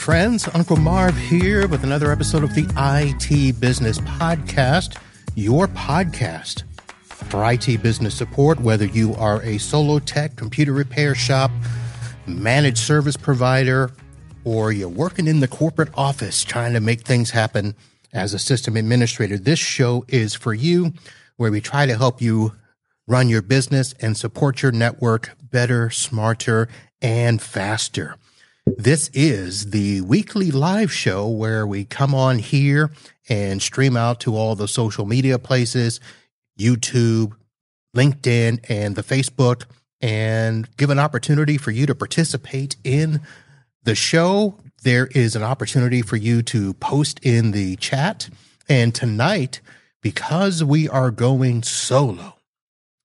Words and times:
friends. 0.00 0.48
Uncle 0.54 0.78
Marv 0.78 1.14
here 1.14 1.68
with 1.68 1.84
another 1.84 2.10
episode 2.10 2.42
of 2.42 2.54
the 2.54 2.66
IT 2.78 3.60
Business 3.60 3.98
Podcast, 3.98 4.96
your 5.34 5.68
podcast 5.68 6.62
for 7.04 7.52
IT 7.52 7.82
business 7.82 8.14
support, 8.14 8.58
whether 8.60 8.86
you 8.86 9.14
are 9.16 9.42
a 9.42 9.58
solo 9.58 9.98
tech, 9.98 10.36
computer 10.36 10.72
repair 10.72 11.14
shop, 11.14 11.50
managed 12.26 12.78
service 12.78 13.18
provider, 13.18 13.90
or 14.44 14.72
you're 14.72 14.88
working 14.88 15.26
in 15.26 15.40
the 15.40 15.48
corporate 15.48 15.90
office 15.94 16.44
trying 16.44 16.72
to 16.72 16.80
make 16.80 17.02
things 17.02 17.28
happen 17.28 17.74
as 18.14 18.32
a 18.32 18.38
system 18.38 18.78
administrator. 18.78 19.36
This 19.36 19.58
show 19.58 20.06
is 20.08 20.34
for 20.34 20.54
you, 20.54 20.94
where 21.36 21.50
we 21.50 21.60
try 21.60 21.84
to 21.84 21.94
help 21.94 22.22
you 22.22 22.54
run 23.06 23.28
your 23.28 23.42
business 23.42 23.92
and 24.00 24.16
support 24.16 24.62
your 24.62 24.72
network 24.72 25.36
better, 25.42 25.90
smarter, 25.90 26.70
and 27.02 27.42
faster. 27.42 28.16
This 28.76 29.10
is 29.12 29.70
the 29.70 30.00
weekly 30.02 30.50
live 30.50 30.92
show 30.92 31.28
where 31.28 31.66
we 31.66 31.84
come 31.84 32.14
on 32.14 32.38
here 32.38 32.90
and 33.28 33.60
stream 33.60 33.96
out 33.96 34.20
to 34.20 34.36
all 34.36 34.54
the 34.54 34.68
social 34.68 35.06
media 35.06 35.38
places, 35.38 36.00
YouTube, 36.58 37.32
LinkedIn, 37.96 38.64
and 38.68 38.96
the 38.96 39.02
Facebook, 39.02 39.64
and 40.00 40.68
give 40.76 40.90
an 40.90 40.98
opportunity 40.98 41.56
for 41.56 41.70
you 41.70 41.86
to 41.86 41.94
participate 41.94 42.76
in 42.84 43.20
the 43.82 43.94
show. 43.94 44.56
There 44.82 45.06
is 45.08 45.36
an 45.36 45.42
opportunity 45.42 46.02
for 46.02 46.16
you 46.16 46.42
to 46.42 46.74
post 46.74 47.20
in 47.22 47.52
the 47.52 47.76
chat. 47.76 48.28
And 48.68 48.94
tonight, 48.94 49.60
because 50.02 50.62
we 50.62 50.88
are 50.88 51.10
going 51.10 51.62
solo, 51.62 52.36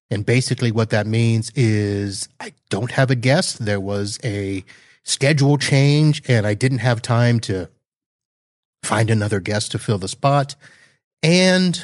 and 0.10 0.26
basically 0.26 0.72
what 0.72 0.92
that 0.92 1.08
means 1.08 1.52
is 1.56 2.30
I 2.40 2.54
don't 2.70 2.92
have 2.92 3.10
a 3.10 3.16
guest. 3.16 3.66
There 3.66 3.80
was 3.80 4.20
a 4.24 4.64
schedule 5.06 5.58
change 5.58 6.22
and 6.28 6.46
I 6.46 6.56
didn't 6.56 6.80
have 6.80 7.02
time 7.02 7.40
to 7.42 7.70
find 8.84 9.10
another 9.10 9.40
guest 9.40 9.72
to 9.72 9.80
fill 9.80 9.98
the 9.98 10.08
spot. 10.08 10.56
And 11.24 11.84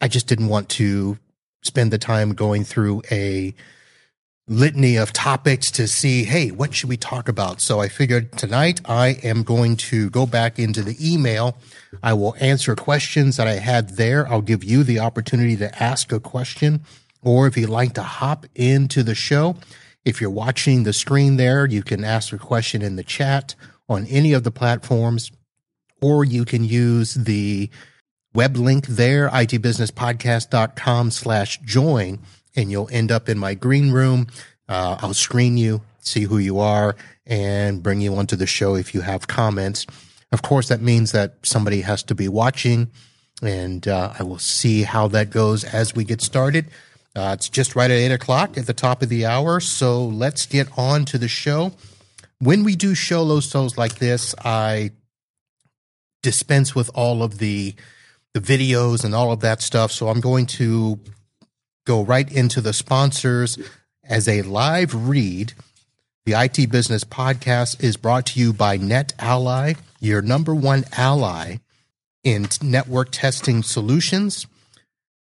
I 0.00 0.08
just 0.08 0.26
didn't 0.26 0.48
want 0.48 0.68
to 0.70 1.18
spend 1.62 1.92
the 1.92 1.98
time 1.98 2.34
going 2.34 2.64
through 2.64 3.02
a 3.10 3.54
litany 4.48 4.96
of 4.96 5.12
topics 5.12 5.70
to 5.72 5.86
see, 5.86 6.24
hey, 6.24 6.50
what 6.50 6.74
should 6.74 6.88
we 6.88 6.96
talk 6.96 7.28
about? 7.28 7.60
So 7.60 7.80
I 7.80 7.88
figured 7.88 8.32
tonight 8.32 8.80
I 8.86 9.18
am 9.22 9.42
going 9.42 9.76
to 9.76 10.08
go 10.10 10.26
back 10.26 10.58
into 10.58 10.82
the 10.82 10.96
email. 11.00 11.58
I 12.02 12.14
will 12.14 12.34
answer 12.40 12.74
questions 12.74 13.36
that 13.36 13.46
I 13.46 13.54
had 13.54 13.96
there. 13.96 14.26
I'll 14.28 14.40
give 14.40 14.64
you 14.64 14.84
the 14.84 15.00
opportunity 15.00 15.56
to 15.56 15.82
ask 15.82 16.12
a 16.12 16.20
question, 16.20 16.80
or 17.22 17.46
if 17.46 17.56
you'd 17.56 17.68
like 17.68 17.92
to 17.94 18.02
hop 18.02 18.46
into 18.54 19.02
the 19.02 19.14
show, 19.14 19.56
if 20.08 20.22
you're 20.22 20.30
watching 20.30 20.84
the 20.84 20.94
screen 20.94 21.36
there, 21.36 21.66
you 21.66 21.82
can 21.82 22.02
ask 22.02 22.32
a 22.32 22.38
question 22.38 22.80
in 22.80 22.96
the 22.96 23.04
chat 23.04 23.54
on 23.90 24.06
any 24.06 24.32
of 24.32 24.42
the 24.42 24.50
platforms, 24.50 25.30
or 26.00 26.24
you 26.24 26.46
can 26.46 26.64
use 26.64 27.12
the 27.12 27.68
web 28.32 28.56
link 28.56 28.86
there, 28.86 29.28
itbusinesspodcast.com 29.28 31.10
slash 31.10 31.58
join, 31.58 32.20
and 32.56 32.70
you'll 32.70 32.88
end 32.90 33.12
up 33.12 33.28
in 33.28 33.38
my 33.38 33.52
green 33.52 33.92
room. 33.92 34.26
Uh, 34.66 34.96
I'll 35.02 35.12
screen 35.12 35.58
you, 35.58 35.82
see 36.00 36.22
who 36.22 36.38
you 36.38 36.58
are, 36.58 36.96
and 37.26 37.82
bring 37.82 38.00
you 38.00 38.16
onto 38.16 38.34
the 38.34 38.46
show 38.46 38.76
if 38.76 38.94
you 38.94 39.02
have 39.02 39.28
comments. 39.28 39.84
Of 40.32 40.40
course, 40.40 40.68
that 40.68 40.80
means 40.80 41.12
that 41.12 41.34
somebody 41.42 41.82
has 41.82 42.02
to 42.04 42.14
be 42.14 42.28
watching, 42.28 42.90
and 43.42 43.86
uh, 43.86 44.14
I 44.18 44.22
will 44.22 44.38
see 44.38 44.84
how 44.84 45.08
that 45.08 45.28
goes 45.28 45.64
as 45.64 45.94
we 45.94 46.04
get 46.04 46.22
started. 46.22 46.64
Uh, 47.18 47.32
it's 47.32 47.48
just 47.48 47.74
right 47.74 47.90
at 47.90 47.96
eight 47.96 48.12
o'clock 48.12 48.56
at 48.56 48.66
the 48.66 48.72
top 48.72 49.02
of 49.02 49.08
the 49.08 49.26
hour. 49.26 49.58
So 49.58 50.04
let's 50.04 50.46
get 50.46 50.68
on 50.78 51.04
to 51.06 51.18
the 51.18 51.26
show. 51.26 51.72
When 52.38 52.62
we 52.62 52.76
do 52.76 52.94
show 52.94 53.24
low 53.24 53.40
shows 53.40 53.76
like 53.76 53.96
this, 53.96 54.36
I 54.44 54.92
dispense 56.22 56.76
with 56.76 56.90
all 56.94 57.24
of 57.24 57.38
the 57.38 57.74
the 58.34 58.40
videos 58.40 59.04
and 59.04 59.16
all 59.16 59.32
of 59.32 59.40
that 59.40 59.60
stuff. 59.62 59.90
So 59.90 60.08
I'm 60.08 60.20
going 60.20 60.46
to 60.46 61.00
go 61.86 62.04
right 62.04 62.30
into 62.30 62.60
the 62.60 62.72
sponsors 62.72 63.58
as 64.04 64.28
a 64.28 64.42
live 64.42 64.94
read. 64.94 65.54
The 66.24 66.34
IT 66.34 66.70
Business 66.70 67.02
Podcast 67.02 67.82
is 67.82 67.96
brought 67.96 68.26
to 68.26 68.40
you 68.40 68.52
by 68.52 68.78
NetAlly, 68.78 69.78
your 69.98 70.22
number 70.22 70.54
one 70.54 70.84
ally 70.96 71.56
in 72.22 72.46
network 72.62 73.08
testing 73.10 73.64
solutions. 73.64 74.46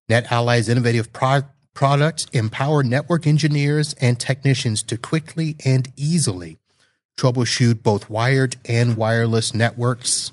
NetAlly's 0.08 0.68
innovative 0.68 1.12
pro- 1.12 1.42
products 1.74 2.26
empower 2.32 2.82
network 2.82 3.26
engineers 3.26 3.94
and 4.00 4.18
technicians 4.18 4.82
to 4.84 4.96
quickly 4.96 5.56
and 5.64 5.92
easily 5.96 6.58
troubleshoot 7.16 7.82
both 7.82 8.10
wired 8.10 8.56
and 8.64 8.96
wireless 8.96 9.54
networks. 9.54 10.32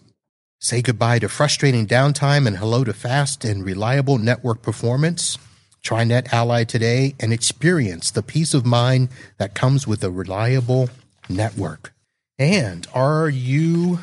Say 0.59 0.81
goodbye 0.81 1.19
to 1.19 1.29
frustrating 1.29 1.87
downtime 1.87 2.45
and 2.47 2.57
hello 2.57 2.83
to 2.83 2.93
fast 2.93 3.45
and 3.45 3.63
reliable 3.63 4.17
network 4.17 4.61
performance. 4.61 5.37
Try 5.81 6.03
NetAlly 6.03 6.67
today 6.67 7.15
and 7.19 7.31
experience 7.31 8.11
the 8.11 8.23
peace 8.23 8.53
of 8.53 8.65
mind 8.65 9.09
that 9.37 9.55
comes 9.55 9.87
with 9.87 10.03
a 10.03 10.11
reliable 10.11 10.89
network. 11.29 11.93
And 12.37 12.87
are 12.93 13.29
you 13.29 13.99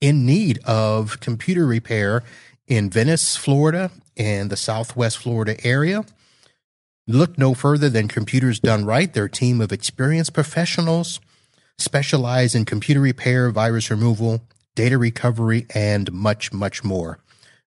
in 0.00 0.26
need 0.26 0.58
of 0.64 1.20
computer 1.20 1.66
repair 1.66 2.24
in 2.66 2.90
Venice, 2.90 3.36
Florida, 3.36 3.90
and 4.16 4.50
the 4.50 4.56
Southwest 4.56 5.18
Florida 5.18 5.56
area? 5.64 6.04
Look 7.06 7.36
no 7.36 7.52
further 7.52 7.90
than 7.90 8.08
Computers 8.08 8.58
Done 8.58 8.86
Right. 8.86 9.12
Their 9.12 9.28
team 9.28 9.60
of 9.60 9.72
experienced 9.72 10.32
professionals 10.32 11.20
specialize 11.76 12.54
in 12.54 12.64
computer 12.64 13.00
repair, 13.00 13.50
virus 13.50 13.90
removal, 13.90 14.40
data 14.74 14.96
recovery, 14.96 15.66
and 15.74 16.10
much, 16.10 16.50
much 16.50 16.82
more. 16.82 17.18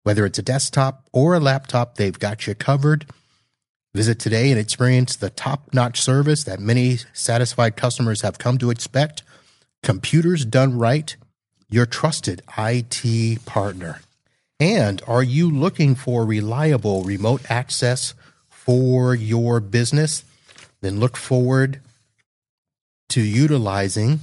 Whether 0.02 0.26
it's 0.26 0.40
a 0.40 0.42
desktop 0.44 1.06
or 1.14 1.36
a 1.36 1.40
laptop, 1.40 1.96
they've 1.96 2.18
got 2.18 2.48
you 2.48 2.56
covered. 2.56 3.06
Visit 3.94 4.18
today 4.18 4.50
and 4.50 4.60
experience 4.60 5.16
the 5.16 5.30
top 5.30 5.72
notch 5.72 6.02
service 6.02 6.44
that 6.46 6.60
many 6.60 6.98
satisfied 7.14 7.76
customers 7.76 8.22
have 8.22 8.40
come 8.40 8.58
to 8.58 8.72
expect. 8.72 9.22
Computers 9.84 10.46
Done 10.46 10.80
Right, 10.80 11.16
your 11.70 11.86
trusted 11.86 12.42
IT 12.58 13.46
partner. 13.46 14.02
And 14.60 15.00
are 15.06 15.22
you 15.22 15.52
looking 15.52 15.94
for 15.94 16.26
reliable 16.26 17.04
remote 17.04 17.44
access 17.52 18.16
for 18.68 19.16
your 19.16 19.60
business, 19.62 20.24
then 20.82 21.00
look 21.00 21.16
forward 21.16 21.80
to 23.08 23.22
utilizing 23.22 24.20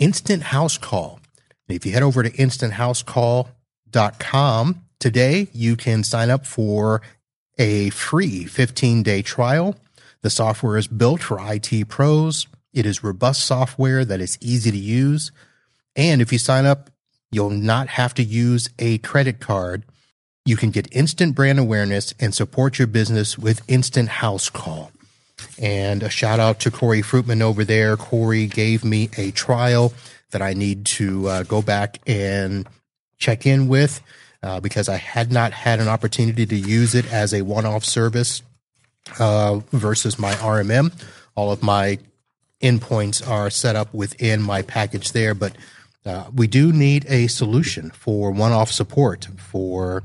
Instant 0.00 0.42
House 0.42 0.76
Call. 0.76 1.20
If 1.68 1.86
you 1.86 1.92
head 1.92 2.02
over 2.02 2.24
to 2.24 2.30
instanthousecall.com 2.30 4.80
today, 4.98 5.46
you 5.52 5.76
can 5.76 6.02
sign 6.02 6.28
up 6.28 6.44
for 6.44 7.02
a 7.56 7.90
free 7.90 8.46
15 8.46 9.04
day 9.04 9.22
trial. 9.22 9.76
The 10.22 10.30
software 10.30 10.76
is 10.76 10.88
built 10.88 11.22
for 11.22 11.38
IT 11.40 11.88
pros. 11.88 12.48
It 12.72 12.84
is 12.84 13.04
robust 13.04 13.44
software 13.44 14.04
that 14.04 14.20
is 14.20 14.36
easy 14.40 14.72
to 14.72 14.76
use. 14.76 15.30
And 15.94 16.20
if 16.20 16.32
you 16.32 16.40
sign 16.40 16.66
up, 16.66 16.90
you'll 17.30 17.50
not 17.50 17.90
have 17.90 18.12
to 18.14 18.24
use 18.24 18.70
a 18.80 18.98
credit 18.98 19.38
card 19.38 19.84
you 20.46 20.56
can 20.56 20.70
get 20.70 20.86
instant 20.92 21.34
brand 21.34 21.58
awareness 21.58 22.12
and 22.20 22.34
support 22.34 22.78
your 22.78 22.86
business 22.86 23.38
with 23.38 23.62
Instant 23.66 24.10
House 24.10 24.50
Call. 24.50 24.92
And 25.58 26.02
a 26.02 26.10
shout 26.10 26.38
out 26.38 26.60
to 26.60 26.70
Corey 26.70 27.00
Fruitman 27.00 27.40
over 27.40 27.64
there. 27.64 27.96
Corey 27.96 28.46
gave 28.46 28.84
me 28.84 29.08
a 29.16 29.30
trial 29.30 29.94
that 30.32 30.42
I 30.42 30.52
need 30.52 30.84
to 30.86 31.28
uh, 31.28 31.42
go 31.44 31.62
back 31.62 31.98
and 32.06 32.66
check 33.16 33.46
in 33.46 33.68
with 33.68 34.02
uh, 34.42 34.60
because 34.60 34.88
I 34.88 34.96
had 34.96 35.32
not 35.32 35.52
had 35.52 35.80
an 35.80 35.88
opportunity 35.88 36.44
to 36.44 36.56
use 36.56 36.94
it 36.94 37.10
as 37.10 37.32
a 37.32 37.40
one 37.40 37.64
off 37.64 37.84
service 37.84 38.42
uh, 39.18 39.60
versus 39.70 40.18
my 40.18 40.32
RMM. 40.34 40.92
All 41.36 41.52
of 41.52 41.62
my 41.62 41.98
endpoints 42.60 43.26
are 43.26 43.48
set 43.48 43.76
up 43.76 43.94
within 43.94 44.42
my 44.42 44.60
package 44.60 45.12
there, 45.12 45.34
but 45.34 45.56
uh, 46.04 46.24
we 46.34 46.46
do 46.46 46.70
need 46.70 47.06
a 47.08 47.28
solution 47.28 47.90
for 47.90 48.30
one 48.30 48.52
off 48.52 48.70
support 48.70 49.28
for 49.38 50.02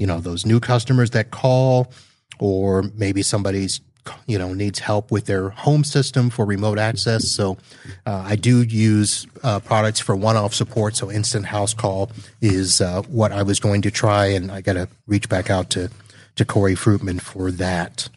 you 0.00 0.06
know 0.06 0.18
those 0.18 0.46
new 0.46 0.58
customers 0.58 1.10
that 1.10 1.30
call 1.30 1.92
or 2.40 2.82
maybe 2.96 3.22
somebody's 3.22 3.82
you 4.26 4.38
know 4.38 4.54
needs 4.54 4.78
help 4.78 5.10
with 5.10 5.26
their 5.26 5.50
home 5.50 5.84
system 5.84 6.30
for 6.30 6.46
remote 6.46 6.78
access. 6.78 7.30
So 7.30 7.58
uh, 8.06 8.24
i 8.26 8.34
do 8.34 8.62
use 8.62 9.26
uh, 9.42 9.60
products 9.60 10.00
for 10.00 10.16
one-off 10.16 10.54
support. 10.54 10.96
So 10.96 11.10
instant 11.10 11.46
house 11.46 11.74
call 11.74 12.10
is 12.40 12.80
uh, 12.80 13.02
what 13.02 13.30
i 13.30 13.42
was 13.42 13.60
going 13.60 13.82
to 13.82 13.90
try 13.90 14.26
and 14.26 14.50
i 14.50 14.62
got 14.62 14.72
to 14.72 14.88
reach 15.06 15.28
back 15.28 15.50
out 15.50 15.68
to 15.70 15.90
to 16.36 16.44
corey 16.44 16.74
fruitman 16.74 17.20
for 17.20 17.50
that. 17.52 18.08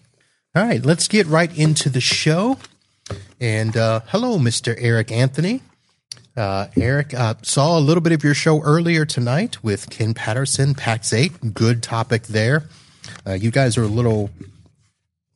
All 0.55 0.65
right 0.65 0.83
let's 0.83 1.09
get 1.09 1.27
right 1.27 1.55
into 1.55 1.89
the 1.89 2.01
show. 2.01 2.57
And 3.41 3.75
uh, 3.75 3.99
hello 4.07 4.37
mr 4.37 4.73
eric 4.79 5.11
anthony 5.11 5.61
uh, 6.35 6.67
Eric, 6.75 7.13
uh, 7.13 7.35
saw 7.41 7.77
a 7.77 7.81
little 7.81 8.01
bit 8.01 8.11
of 8.11 8.23
your 8.23 8.33
show 8.33 8.61
earlier 8.61 9.05
tonight 9.05 9.63
with 9.63 9.89
Ken 9.89 10.13
Patterson, 10.13 10.73
PAX 10.73 11.13
8. 11.13 11.53
Good 11.53 11.83
topic 11.83 12.23
there. 12.23 12.63
Uh, 13.25 13.33
you 13.33 13.51
guys 13.51 13.77
are 13.77 13.83
a 13.83 13.87
little, 13.87 14.31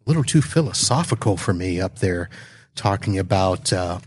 little 0.05 0.23
too 0.23 0.41
philosophical 0.41 1.37
for 1.37 1.53
me 1.53 1.79
up 1.79 1.99
there, 1.99 2.29
talking 2.75 3.19
about 3.19 3.71
uh, 3.71 3.99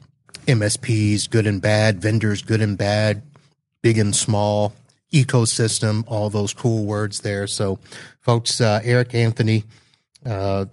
MSPs, 0.46 1.30
good 1.30 1.46
and 1.46 1.62
bad, 1.62 2.00
vendors, 2.00 2.42
good 2.42 2.60
and 2.60 2.76
bad, 2.76 3.22
big 3.82 3.98
and 3.98 4.14
small, 4.14 4.74
ecosystem, 5.12 6.04
all 6.06 6.30
those 6.30 6.52
cool 6.52 6.84
words 6.84 7.20
there. 7.20 7.46
So, 7.46 7.78
folks, 8.20 8.60
uh, 8.60 8.80
Eric 8.82 9.14
Anthony, 9.14 9.64
uh, 10.26 10.66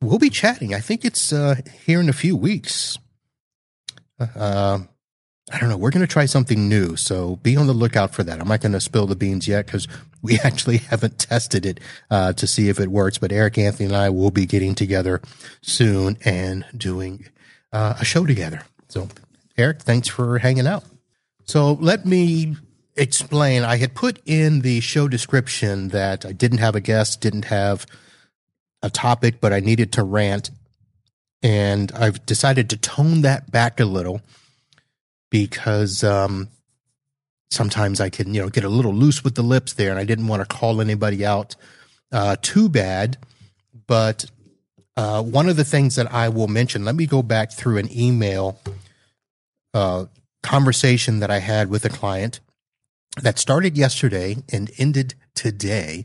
we'll 0.00 0.18
be 0.18 0.30
chatting. 0.30 0.74
I 0.74 0.80
think 0.80 1.04
it's 1.04 1.32
uh, 1.32 1.56
here 1.84 2.00
in 2.00 2.08
a 2.08 2.14
few 2.14 2.36
weeks. 2.36 2.98
Uh, 4.18 4.80
I 5.50 5.58
don't 5.58 5.68
know. 5.68 5.76
We're 5.76 5.90
going 5.90 6.06
to 6.06 6.12
try 6.12 6.26
something 6.26 6.68
new. 6.68 6.96
So 6.96 7.36
be 7.36 7.56
on 7.56 7.66
the 7.66 7.72
lookout 7.72 8.14
for 8.14 8.22
that. 8.22 8.40
I'm 8.40 8.48
not 8.48 8.60
going 8.60 8.72
to 8.72 8.80
spill 8.80 9.06
the 9.06 9.16
beans 9.16 9.48
yet 9.48 9.66
because 9.66 9.88
we 10.22 10.38
actually 10.40 10.78
haven't 10.78 11.18
tested 11.18 11.66
it 11.66 11.80
uh, 12.10 12.32
to 12.34 12.46
see 12.46 12.68
if 12.68 12.78
it 12.78 12.88
works. 12.88 13.18
But 13.18 13.32
Eric 13.32 13.58
Anthony 13.58 13.86
and 13.86 13.96
I 13.96 14.10
will 14.10 14.30
be 14.30 14.46
getting 14.46 14.74
together 14.74 15.20
soon 15.60 16.16
and 16.24 16.64
doing 16.76 17.28
uh, 17.72 17.94
a 17.98 18.04
show 18.04 18.24
together. 18.24 18.62
So, 18.88 19.08
Eric, 19.58 19.82
thanks 19.82 20.08
for 20.08 20.38
hanging 20.38 20.66
out. 20.66 20.84
So 21.44 21.72
let 21.72 22.06
me 22.06 22.56
explain. 22.96 23.64
I 23.64 23.76
had 23.78 23.94
put 23.94 24.20
in 24.24 24.60
the 24.60 24.80
show 24.80 25.08
description 25.08 25.88
that 25.88 26.24
I 26.24 26.32
didn't 26.32 26.58
have 26.58 26.76
a 26.76 26.80
guest, 26.80 27.20
didn't 27.20 27.46
have 27.46 27.84
a 28.82 28.90
topic, 28.90 29.40
but 29.40 29.52
I 29.52 29.60
needed 29.60 29.92
to 29.94 30.04
rant. 30.04 30.50
And 31.42 31.90
I've 31.92 32.24
decided 32.26 32.70
to 32.70 32.76
tone 32.76 33.22
that 33.22 33.50
back 33.50 33.80
a 33.80 33.84
little 33.84 34.22
because 35.32 36.04
um, 36.04 36.48
sometimes 37.50 38.02
I 38.02 38.10
can, 38.10 38.34
you 38.34 38.42
know, 38.42 38.50
get 38.50 38.64
a 38.64 38.68
little 38.68 38.92
loose 38.92 39.24
with 39.24 39.34
the 39.34 39.42
lips 39.42 39.72
there, 39.72 39.90
and 39.90 39.98
I 39.98 40.04
didn't 40.04 40.28
want 40.28 40.46
to 40.46 40.56
call 40.56 40.82
anybody 40.82 41.24
out 41.24 41.56
uh, 42.12 42.36
too 42.42 42.68
bad. 42.68 43.16
But 43.86 44.26
uh, 44.94 45.22
one 45.22 45.48
of 45.48 45.56
the 45.56 45.64
things 45.64 45.96
that 45.96 46.12
I 46.12 46.28
will 46.28 46.48
mention, 46.48 46.84
let 46.84 46.94
me 46.94 47.06
go 47.06 47.22
back 47.22 47.50
through 47.50 47.78
an 47.78 47.88
email 47.90 48.60
uh, 49.72 50.04
conversation 50.42 51.20
that 51.20 51.30
I 51.30 51.38
had 51.38 51.70
with 51.70 51.86
a 51.86 51.88
client 51.88 52.40
that 53.22 53.38
started 53.38 53.74
yesterday 53.76 54.36
and 54.52 54.70
ended 54.76 55.14
today. 55.34 56.04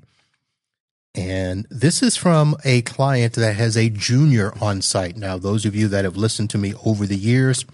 And 1.13 1.67
this 1.69 2.01
is 2.01 2.15
from 2.15 2.55
a 2.63 2.81
client 2.83 3.33
that 3.33 3.57
has 3.57 3.75
a 3.75 3.89
junior 3.89 4.53
on 4.61 4.81
site. 4.81 5.17
Now, 5.17 5.37
those 5.37 5.65
of 5.65 5.75
you 5.75 5.89
that 5.89 6.05
have 6.05 6.15
listened 6.15 6.49
to 6.51 6.57
me 6.57 6.73
over 6.85 7.05
the 7.05 7.17
years, 7.17 7.65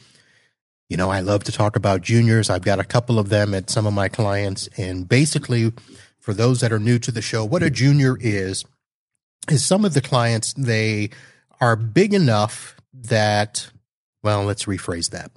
you 0.89 0.97
know, 0.97 1.09
I 1.09 1.21
love 1.21 1.44
to 1.45 1.51
talk 1.51 1.75
about 1.75 2.01
juniors. 2.01 2.50
I've 2.50 2.63
got 2.63 2.80
a 2.80 2.83
couple 2.83 3.19
of 3.19 3.30
them 3.30 3.53
at 3.53 3.69
some 3.69 3.85
of 3.85 3.94
my 3.94 4.09
clients. 4.09 4.68
And 4.77 5.07
basically, 5.07 5.71
for 6.19 6.33
those 6.33 6.62
that 6.62 6.71
are 6.71 6.80
new 6.80 7.00
to 7.00 7.12
the 7.12 7.21
show, 7.21 7.45
what 7.45 7.63
a 7.63 7.69
junior 7.69 8.18
is, 8.19 8.65
is 9.50 9.65
some 9.65 9.85
of 9.85 9.94
the 9.94 10.01
clients, 10.01 10.53
they 10.53 11.09
are 11.59 11.75
big 11.75 12.13
enough 12.13 12.75
that, 12.94 13.69
well, 14.21 14.44
let's 14.44 14.65
rephrase 14.65 15.09
that. 15.12 15.31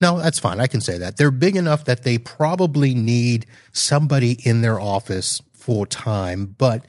No, 0.00 0.18
that's 0.18 0.38
fine. 0.38 0.60
I 0.60 0.66
can 0.66 0.80
say 0.80 0.98
that. 0.98 1.16
They're 1.16 1.30
big 1.30 1.56
enough 1.56 1.84
that 1.84 2.02
they 2.02 2.18
probably 2.18 2.94
need 2.94 3.46
somebody 3.72 4.32
in 4.44 4.60
their 4.60 4.78
office 4.78 5.40
full 5.52 5.86
time, 5.86 6.54
but 6.58 6.84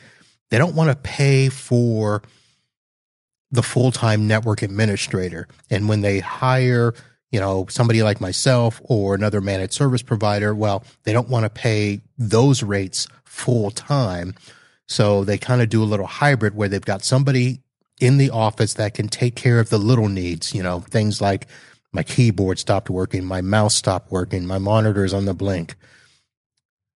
they 0.49 0.57
don't 0.57 0.75
want 0.75 0.89
to 0.89 0.95
pay 0.95 1.49
for 1.49 2.23
the 3.51 3.63
full 3.63 3.91
time 3.91 4.27
network 4.27 4.61
administrator. 4.61 5.47
And 5.69 5.87
when 5.87 6.01
they 6.01 6.19
hire, 6.19 6.93
you 7.31 7.39
know, 7.39 7.65
somebody 7.69 8.03
like 8.03 8.21
myself 8.21 8.81
or 8.85 9.15
another 9.15 9.41
managed 9.41 9.73
service 9.73 10.01
provider, 10.01 10.53
well, 10.55 10.83
they 11.03 11.13
don't 11.13 11.29
want 11.29 11.43
to 11.43 11.49
pay 11.49 12.01
those 12.17 12.63
rates 12.63 13.07
full 13.23 13.71
time. 13.71 14.33
So 14.87 15.23
they 15.23 15.37
kind 15.37 15.61
of 15.61 15.69
do 15.69 15.83
a 15.83 15.85
little 15.85 16.05
hybrid 16.05 16.55
where 16.55 16.69
they've 16.69 16.81
got 16.81 17.03
somebody 17.03 17.61
in 17.99 18.17
the 18.17 18.29
office 18.29 18.73
that 18.75 18.93
can 18.93 19.07
take 19.07 19.35
care 19.35 19.59
of 19.59 19.69
the 19.69 19.77
little 19.77 20.09
needs, 20.09 20.53
you 20.53 20.61
know, 20.61 20.81
things 20.81 21.21
like 21.21 21.47
my 21.91 22.03
keyboard 22.03 22.59
stopped 22.59 22.89
working, 22.89 23.25
my 23.25 23.41
mouse 23.41 23.73
stopped 23.73 24.11
working, 24.11 24.45
my 24.45 24.57
monitor 24.57 25.03
is 25.05 25.13
on 25.13 25.25
the 25.25 25.33
blink. 25.33 25.75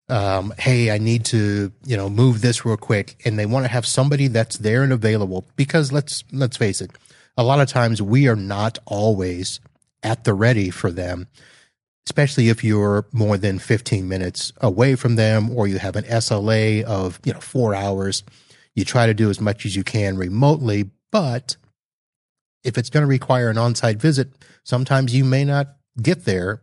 Um, 0.08 0.54
hey, 0.58 0.90
I 0.90 0.98
need 0.98 1.24
to, 1.26 1.72
you 1.84 1.96
know, 1.96 2.08
move 2.08 2.40
this 2.40 2.64
real 2.64 2.76
quick. 2.76 3.20
And 3.24 3.38
they 3.38 3.46
want 3.46 3.66
to 3.66 3.72
have 3.72 3.84
somebody 3.84 4.28
that's 4.28 4.58
there 4.58 4.82
and 4.82 4.92
available 4.92 5.44
because 5.56 5.92
let's, 5.92 6.24
let's 6.32 6.56
face 6.56 6.80
it. 6.80 6.92
A 7.36 7.42
lot 7.42 7.60
of 7.60 7.68
times 7.68 8.00
we 8.00 8.28
are 8.28 8.36
not 8.36 8.78
always 8.86 9.60
at 10.02 10.24
the 10.24 10.34
ready 10.34 10.70
for 10.70 10.90
them, 10.90 11.28
especially 12.06 12.48
if 12.48 12.62
you're 12.62 13.06
more 13.12 13.36
than 13.36 13.58
15 13.58 14.08
minutes 14.08 14.52
away 14.60 14.94
from 14.94 15.16
them 15.16 15.50
or 15.56 15.66
you 15.66 15.78
have 15.78 15.96
an 15.96 16.04
SLA 16.04 16.82
of, 16.82 17.20
you 17.24 17.32
know, 17.32 17.40
four 17.40 17.74
hours. 17.74 18.22
You 18.74 18.84
try 18.84 19.06
to 19.06 19.14
do 19.14 19.30
as 19.30 19.40
much 19.40 19.64
as 19.64 19.74
you 19.74 19.82
can 19.82 20.16
remotely, 20.16 20.90
but 21.10 21.56
if 22.62 22.76
it's 22.76 22.90
going 22.90 23.02
to 23.02 23.08
require 23.08 23.48
an 23.48 23.58
on-site 23.58 24.00
visit, 24.00 24.28
sometimes 24.64 25.14
you 25.14 25.24
may 25.24 25.44
not 25.44 25.76
get 26.00 26.24
there, 26.24 26.62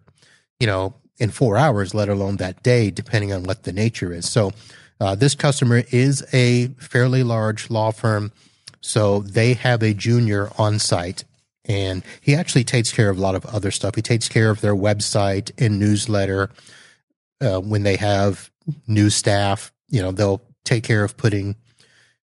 you 0.60 0.68
know, 0.68 0.96
in 1.18 1.32
four 1.32 1.58
hours, 1.58 1.94
let 1.94 2.10
alone 2.10 2.38
that 2.38 2.62
day, 2.64 2.92
depending 2.92 3.32
on 3.32 3.44
what 3.44 3.64
the 3.64 3.72
nature 3.72 4.12
is. 4.12 4.30
So, 4.30 4.52
uh, 5.00 5.16
this 5.16 5.36
customer 5.36 5.84
is 5.92 6.24
a 6.34 6.68
fairly 6.80 7.24
large 7.24 7.70
law 7.70 7.92
firm. 7.92 8.32
So 8.80 9.20
they 9.20 9.54
have 9.54 9.84
a 9.84 9.94
junior 9.94 10.50
on 10.58 10.80
site 10.80 11.24
and 11.66 12.04
he 12.22 12.36
actually 12.36 12.64
takes 12.64 12.92
care 12.92 13.10
of 13.10 13.18
a 13.18 13.22
lot 13.22 13.36
of 13.36 13.46
other 13.46 13.72
stuff. 13.72 13.96
He 13.96 14.02
takes 14.02 14.28
care 14.28 14.50
of 14.50 14.62
their 14.62 14.76
website 14.76 15.52
and 15.58 15.80
newsletter. 15.80 16.50
Uh, 17.42 17.60
when 17.60 17.84
they 17.84 17.96
have 17.98 18.52
new 18.88 19.10
staff, 19.10 19.72
you 19.90 20.02
know, 20.02 20.12
they'll 20.12 20.42
take 20.64 20.84
care 20.84 21.04
of 21.04 21.18
putting 21.18 21.56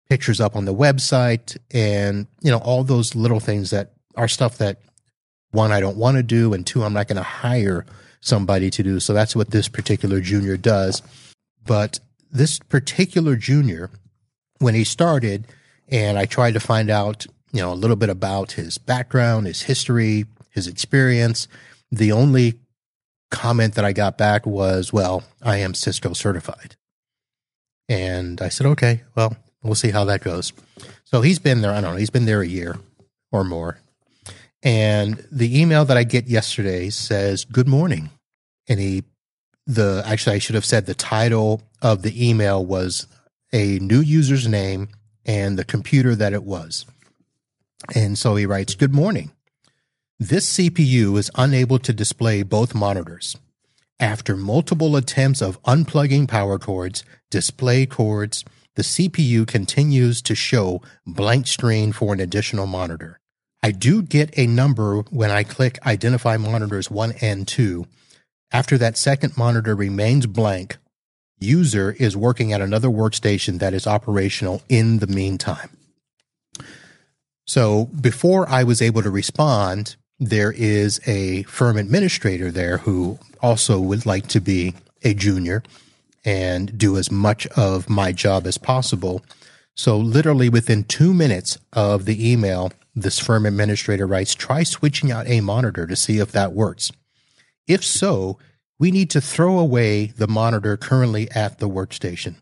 pictures 0.08 0.40
up 0.40 0.56
on 0.56 0.64
the 0.64 0.74
website 0.74 1.56
and, 1.70 2.26
you 2.40 2.50
know, 2.50 2.58
all 2.58 2.84
those 2.84 3.14
little 3.14 3.40
things 3.40 3.70
that 3.70 3.92
are 4.16 4.28
stuff 4.28 4.58
that 4.58 4.80
one, 5.52 5.72
I 5.72 5.80
don't 5.80 5.96
want 5.96 6.16
to 6.16 6.22
do. 6.22 6.52
And 6.52 6.66
two, 6.66 6.82
I'm 6.84 6.92
not 6.92 7.08
going 7.08 7.16
to 7.16 7.22
hire 7.22 7.86
somebody 8.20 8.70
to 8.70 8.82
do. 8.82 9.00
So 9.00 9.12
that's 9.12 9.34
what 9.34 9.50
this 9.50 9.68
particular 9.68 10.20
junior 10.20 10.56
does. 10.56 11.02
But 11.64 12.00
this 12.30 12.58
particular 12.58 13.36
junior, 13.36 13.90
when 14.58 14.74
he 14.74 14.84
started 14.84 15.46
and 15.88 16.18
I 16.18 16.26
tried 16.26 16.54
to 16.54 16.60
find 16.60 16.90
out, 16.90 17.26
you 17.52 17.60
know, 17.60 17.72
a 17.72 17.74
little 17.74 17.96
bit 17.96 18.08
about 18.08 18.52
his 18.52 18.78
background, 18.78 19.46
his 19.46 19.62
history, 19.62 20.26
his 20.50 20.66
experience, 20.66 21.48
the 21.90 22.12
only 22.12 22.58
comment 23.30 23.74
that 23.74 23.84
I 23.84 23.92
got 23.92 24.18
back 24.18 24.46
was, 24.46 24.92
well, 24.92 25.24
I 25.42 25.58
am 25.58 25.74
Cisco 25.74 26.12
certified. 26.12 26.76
And 27.88 28.40
I 28.40 28.48
said, 28.48 28.66
okay, 28.66 29.02
well, 29.14 29.36
We'll 29.62 29.74
see 29.74 29.90
how 29.90 30.04
that 30.04 30.22
goes. 30.22 30.52
So 31.04 31.20
he's 31.20 31.38
been 31.38 31.60
there, 31.60 31.72
I 31.72 31.80
don't 31.80 31.92
know, 31.92 31.98
he's 31.98 32.10
been 32.10 32.24
there 32.24 32.40
a 32.40 32.46
year 32.46 32.78
or 33.30 33.44
more. 33.44 33.78
And 34.62 35.26
the 35.30 35.60
email 35.60 35.84
that 35.84 35.96
I 35.96 36.04
get 36.04 36.26
yesterday 36.26 36.90
says, 36.90 37.44
Good 37.44 37.68
morning. 37.68 38.10
And 38.68 38.78
he, 38.78 39.04
the, 39.66 40.02
actually, 40.06 40.36
I 40.36 40.38
should 40.38 40.54
have 40.54 40.64
said 40.64 40.86
the 40.86 40.94
title 40.94 41.62
of 41.82 42.02
the 42.02 42.28
email 42.28 42.64
was 42.64 43.06
a 43.52 43.78
new 43.78 44.00
user's 44.00 44.46
name 44.46 44.88
and 45.24 45.58
the 45.58 45.64
computer 45.64 46.14
that 46.14 46.32
it 46.32 46.44
was. 46.44 46.86
And 47.94 48.18
so 48.18 48.36
he 48.36 48.46
writes, 48.46 48.74
Good 48.74 48.94
morning. 48.94 49.32
This 50.18 50.58
CPU 50.58 51.18
is 51.18 51.30
unable 51.34 51.78
to 51.78 51.92
display 51.92 52.42
both 52.42 52.74
monitors. 52.74 53.36
After 53.98 54.36
multiple 54.36 54.96
attempts 54.96 55.42
of 55.42 55.62
unplugging 55.62 56.28
power 56.28 56.58
cords, 56.58 57.04
display 57.30 57.86
cords, 57.86 58.44
the 58.76 58.82
CPU 58.82 59.46
continues 59.46 60.22
to 60.22 60.34
show 60.34 60.82
blank 61.06 61.46
screen 61.46 61.92
for 61.92 62.14
an 62.14 62.20
additional 62.20 62.66
monitor. 62.66 63.18
I 63.62 63.72
do 63.72 64.02
get 64.02 64.36
a 64.38 64.46
number 64.46 65.02
when 65.10 65.30
I 65.30 65.42
click 65.42 65.78
identify 65.84 66.36
monitors 66.38 66.90
1 66.90 67.12
and 67.20 67.46
2. 67.46 67.86
After 68.52 68.78
that 68.78 68.96
second 68.96 69.36
monitor 69.36 69.74
remains 69.74 70.26
blank, 70.26 70.78
user 71.38 71.92
is 71.98 72.16
working 72.16 72.52
at 72.52 72.62
another 72.62 72.88
workstation 72.88 73.58
that 73.58 73.74
is 73.74 73.86
operational 73.86 74.62
in 74.68 74.98
the 74.98 75.06
meantime. 75.06 75.76
So 77.50 77.86
before 77.86 78.48
I 78.48 78.62
was 78.62 78.80
able 78.80 79.02
to 79.02 79.10
respond, 79.10 79.96
there 80.20 80.52
is 80.52 81.00
a 81.04 81.42
firm 81.42 81.76
administrator 81.78 82.52
there 82.52 82.78
who 82.78 83.18
also 83.42 83.80
would 83.80 84.06
like 84.06 84.28
to 84.28 84.40
be 84.40 84.76
a 85.02 85.14
junior 85.14 85.64
and 86.24 86.78
do 86.78 86.96
as 86.96 87.10
much 87.10 87.48
of 87.48 87.90
my 87.90 88.12
job 88.12 88.46
as 88.46 88.56
possible. 88.56 89.24
So, 89.74 89.98
literally 89.98 90.48
within 90.48 90.84
two 90.84 91.12
minutes 91.12 91.58
of 91.72 92.04
the 92.04 92.30
email, 92.30 92.70
this 92.94 93.18
firm 93.18 93.44
administrator 93.44 94.06
writes, 94.06 94.36
try 94.36 94.62
switching 94.62 95.10
out 95.10 95.28
a 95.28 95.40
monitor 95.40 95.88
to 95.88 95.96
see 95.96 96.18
if 96.18 96.30
that 96.30 96.52
works. 96.52 96.92
If 97.66 97.84
so, 97.84 98.38
we 98.78 98.92
need 98.92 99.10
to 99.10 99.20
throw 99.20 99.58
away 99.58 100.12
the 100.16 100.28
monitor 100.28 100.76
currently 100.76 101.28
at 101.32 101.58
the 101.58 101.68
workstation. 101.68 102.36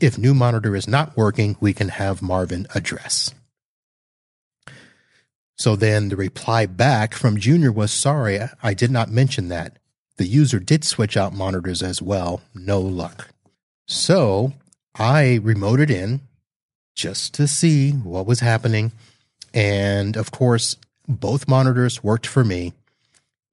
If 0.00 0.18
new 0.18 0.34
monitor 0.34 0.76
is 0.76 0.86
not 0.86 1.16
working, 1.16 1.56
we 1.60 1.72
can 1.72 1.88
have 1.88 2.20
Marvin 2.20 2.66
address. 2.74 3.32
So 5.56 5.76
then 5.76 6.08
the 6.08 6.16
reply 6.16 6.66
back 6.66 7.14
from 7.14 7.38
Junior 7.38 7.70
was 7.70 7.92
sorry, 7.92 8.40
I 8.62 8.74
did 8.74 8.90
not 8.90 9.10
mention 9.10 9.48
that. 9.48 9.78
The 10.16 10.26
user 10.26 10.58
did 10.58 10.84
switch 10.84 11.16
out 11.16 11.34
monitors 11.34 11.82
as 11.82 12.00
well. 12.00 12.40
No 12.54 12.80
luck. 12.80 13.28
So 13.86 14.52
I 14.94 15.40
remoted 15.42 15.90
in 15.90 16.20
just 16.94 17.34
to 17.34 17.48
see 17.48 17.92
what 17.92 18.26
was 18.26 18.40
happening. 18.40 18.92
And 19.52 20.16
of 20.16 20.30
course, 20.30 20.76
both 21.08 21.48
monitors 21.48 22.02
worked 22.02 22.26
for 22.26 22.44
me. 22.44 22.72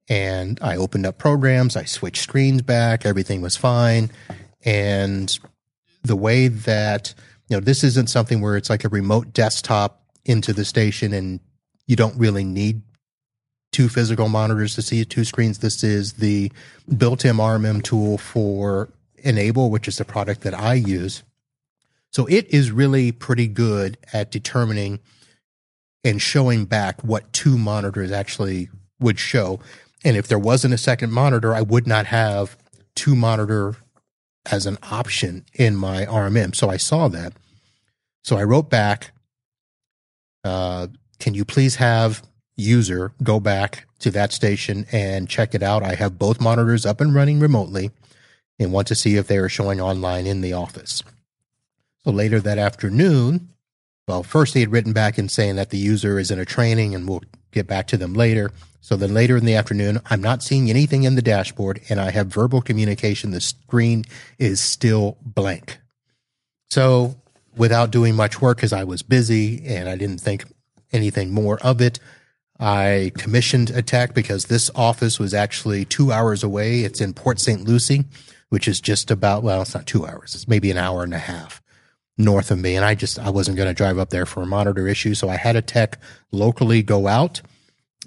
And 0.08 0.58
I 0.60 0.76
opened 0.76 1.06
up 1.06 1.18
programs, 1.18 1.76
I 1.76 1.84
switched 1.84 2.22
screens 2.22 2.62
back, 2.62 3.06
everything 3.06 3.40
was 3.40 3.56
fine. 3.56 4.10
And 4.64 5.38
the 6.02 6.16
way 6.16 6.48
that, 6.48 7.14
you 7.48 7.56
know, 7.56 7.60
this 7.60 7.84
isn't 7.84 8.10
something 8.10 8.40
where 8.40 8.56
it's 8.56 8.70
like 8.70 8.84
a 8.84 8.88
remote 8.88 9.32
desktop 9.32 10.02
into 10.24 10.52
the 10.52 10.64
station 10.64 11.12
and 11.12 11.40
you 11.92 11.96
don't 11.96 12.16
really 12.16 12.42
need 12.42 12.80
two 13.70 13.86
physical 13.86 14.26
monitors 14.26 14.74
to 14.74 14.80
see 14.80 15.04
two 15.04 15.24
screens. 15.24 15.58
This 15.58 15.84
is 15.84 16.14
the 16.14 16.50
built-in 16.96 17.36
RMM 17.36 17.82
tool 17.82 18.16
for 18.16 18.88
N-able, 19.22 19.68
which 19.68 19.86
is 19.86 19.98
the 19.98 20.06
product 20.06 20.40
that 20.40 20.54
I 20.54 20.72
use. 20.72 21.22
So 22.10 22.24
it 22.30 22.48
is 22.48 22.70
really 22.70 23.12
pretty 23.12 23.46
good 23.46 23.98
at 24.10 24.30
determining 24.30 25.00
and 26.02 26.20
showing 26.22 26.64
back 26.64 27.02
what 27.02 27.30
two 27.34 27.58
monitors 27.58 28.10
actually 28.10 28.70
would 28.98 29.18
show. 29.18 29.60
And 30.02 30.16
if 30.16 30.26
there 30.26 30.38
wasn't 30.38 30.72
a 30.72 30.78
second 30.78 31.12
monitor, 31.12 31.54
I 31.54 31.60
would 31.60 31.86
not 31.86 32.06
have 32.06 32.56
two 32.96 33.14
monitor 33.14 33.76
as 34.50 34.64
an 34.64 34.78
option 34.90 35.44
in 35.52 35.76
my 35.76 36.06
RMM. 36.06 36.56
So 36.56 36.70
I 36.70 36.78
saw 36.78 37.08
that. 37.08 37.34
So 38.24 38.38
I 38.38 38.44
wrote 38.44 38.70
back, 38.70 39.12
uh, 40.42 40.86
can 41.22 41.34
you 41.34 41.44
please 41.44 41.76
have 41.76 42.20
user 42.56 43.12
go 43.22 43.38
back 43.38 43.86
to 44.00 44.10
that 44.10 44.32
station 44.32 44.84
and 44.90 45.28
check 45.28 45.54
it 45.54 45.62
out? 45.62 45.84
I 45.84 45.94
have 45.94 46.18
both 46.18 46.40
monitors 46.40 46.84
up 46.84 47.00
and 47.00 47.14
running 47.14 47.38
remotely 47.38 47.92
and 48.58 48.72
want 48.72 48.88
to 48.88 48.96
see 48.96 49.14
if 49.14 49.28
they 49.28 49.38
are 49.38 49.48
showing 49.48 49.80
online 49.80 50.26
in 50.26 50.40
the 50.40 50.52
office. 50.52 51.04
So 52.02 52.10
later 52.10 52.40
that 52.40 52.58
afternoon, 52.58 53.50
well, 54.08 54.24
first 54.24 54.54
he 54.54 54.60
had 54.60 54.72
written 54.72 54.92
back 54.92 55.16
and 55.16 55.30
saying 55.30 55.54
that 55.54 55.70
the 55.70 55.78
user 55.78 56.18
is 56.18 56.32
in 56.32 56.40
a 56.40 56.44
training 56.44 56.92
and 56.92 57.08
we'll 57.08 57.22
get 57.52 57.68
back 57.68 57.86
to 57.86 57.96
them 57.96 58.14
later. 58.14 58.50
So 58.80 58.96
then 58.96 59.14
later 59.14 59.36
in 59.36 59.44
the 59.44 59.54
afternoon, 59.54 60.00
I'm 60.10 60.20
not 60.20 60.42
seeing 60.42 60.68
anything 60.68 61.04
in 61.04 61.14
the 61.14 61.22
dashboard 61.22 61.80
and 61.88 62.00
I 62.00 62.10
have 62.10 62.26
verbal 62.26 62.62
communication. 62.62 63.30
The 63.30 63.40
screen 63.40 64.04
is 64.40 64.60
still 64.60 65.18
blank. 65.24 65.78
So 66.68 67.14
without 67.56 67.92
doing 67.92 68.16
much 68.16 68.40
work, 68.40 68.56
because 68.56 68.72
I 68.72 68.82
was 68.82 69.02
busy 69.02 69.64
and 69.64 69.88
I 69.88 69.94
didn't 69.94 70.20
think 70.20 70.46
anything 70.92 71.32
more 71.32 71.58
of 71.60 71.80
it, 71.80 71.98
I 72.58 73.12
commissioned 73.16 73.70
a 73.70 73.82
tech 73.82 74.14
because 74.14 74.44
this 74.44 74.70
office 74.74 75.18
was 75.18 75.34
actually 75.34 75.84
two 75.84 76.12
hours 76.12 76.44
away. 76.44 76.80
It's 76.80 77.00
in 77.00 77.12
Port 77.12 77.40
St. 77.40 77.64
Lucie, 77.64 78.04
which 78.50 78.68
is 78.68 78.80
just 78.80 79.10
about, 79.10 79.42
well, 79.42 79.62
it's 79.62 79.74
not 79.74 79.86
two 79.86 80.06
hours. 80.06 80.34
It's 80.34 80.46
maybe 80.46 80.70
an 80.70 80.78
hour 80.78 81.02
and 81.02 81.14
a 81.14 81.18
half 81.18 81.60
north 82.16 82.50
of 82.50 82.58
me. 82.58 82.76
And 82.76 82.84
I 82.84 82.94
just, 82.94 83.18
I 83.18 83.30
wasn't 83.30 83.56
going 83.56 83.68
to 83.68 83.74
drive 83.74 83.98
up 83.98 84.10
there 84.10 84.26
for 84.26 84.42
a 84.42 84.46
monitor 84.46 84.86
issue. 84.86 85.14
So 85.14 85.28
I 85.28 85.36
had 85.36 85.56
a 85.56 85.62
tech 85.62 85.98
locally 86.30 86.82
go 86.82 87.08
out 87.08 87.40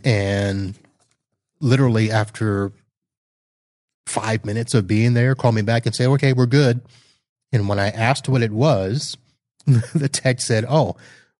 and 0.03 0.75
literally 1.59 2.11
after 2.11 2.71
five 4.05 4.45
minutes 4.45 4.73
of 4.73 4.87
being 4.87 5.15
there, 5.15 5.35
call 5.35 5.51
me 5.51 5.63
back 5.63 5.85
and 5.85 5.95
say, 5.95 6.05
okay, 6.05 6.31
we're 6.31 6.45
good. 6.45 6.81
And 7.51 7.67
when 7.67 7.79
I 7.79 7.89
asked 7.89 8.29
what 8.29 8.41
it 8.41 8.51
was, 8.51 9.17
the 9.65 10.09
tech 10.09 10.41
said, 10.41 10.65
oh, 10.69 10.95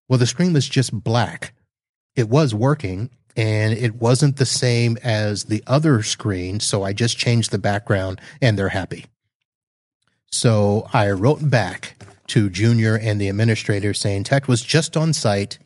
well, 0.08 0.20
the 0.20 0.28
screen 0.28 0.54
was 0.54 0.68
just 0.68 0.92
black. 0.92 1.54
It 2.16 2.30
was 2.30 2.54
working 2.54 3.10
and 3.36 3.74
it 3.74 3.96
wasn't 3.96 4.38
the 4.38 4.46
same 4.46 4.98
as 5.04 5.46
the 5.46 5.64
other 5.68 6.02
screen. 6.04 6.60
So 6.60 6.84
I 6.84 6.94
just 6.94 7.18
changed 7.18 7.52
the 7.52 7.58
background 7.58 8.22
and 8.42 8.58
they're 8.58 8.70
happy. 8.70 9.06
So 10.32 10.88
I 10.94 11.12
wrote 11.12 11.50
back 11.50 11.96
to 12.28 12.50
Junior 12.50 12.96
and 12.96 13.20
the 13.20 13.30
administrator 13.30 13.94
saying 13.94 14.24
tech 14.24 14.48
was 14.48 14.62
just 14.62 14.98
on 14.98 15.14
site. 15.14 15.60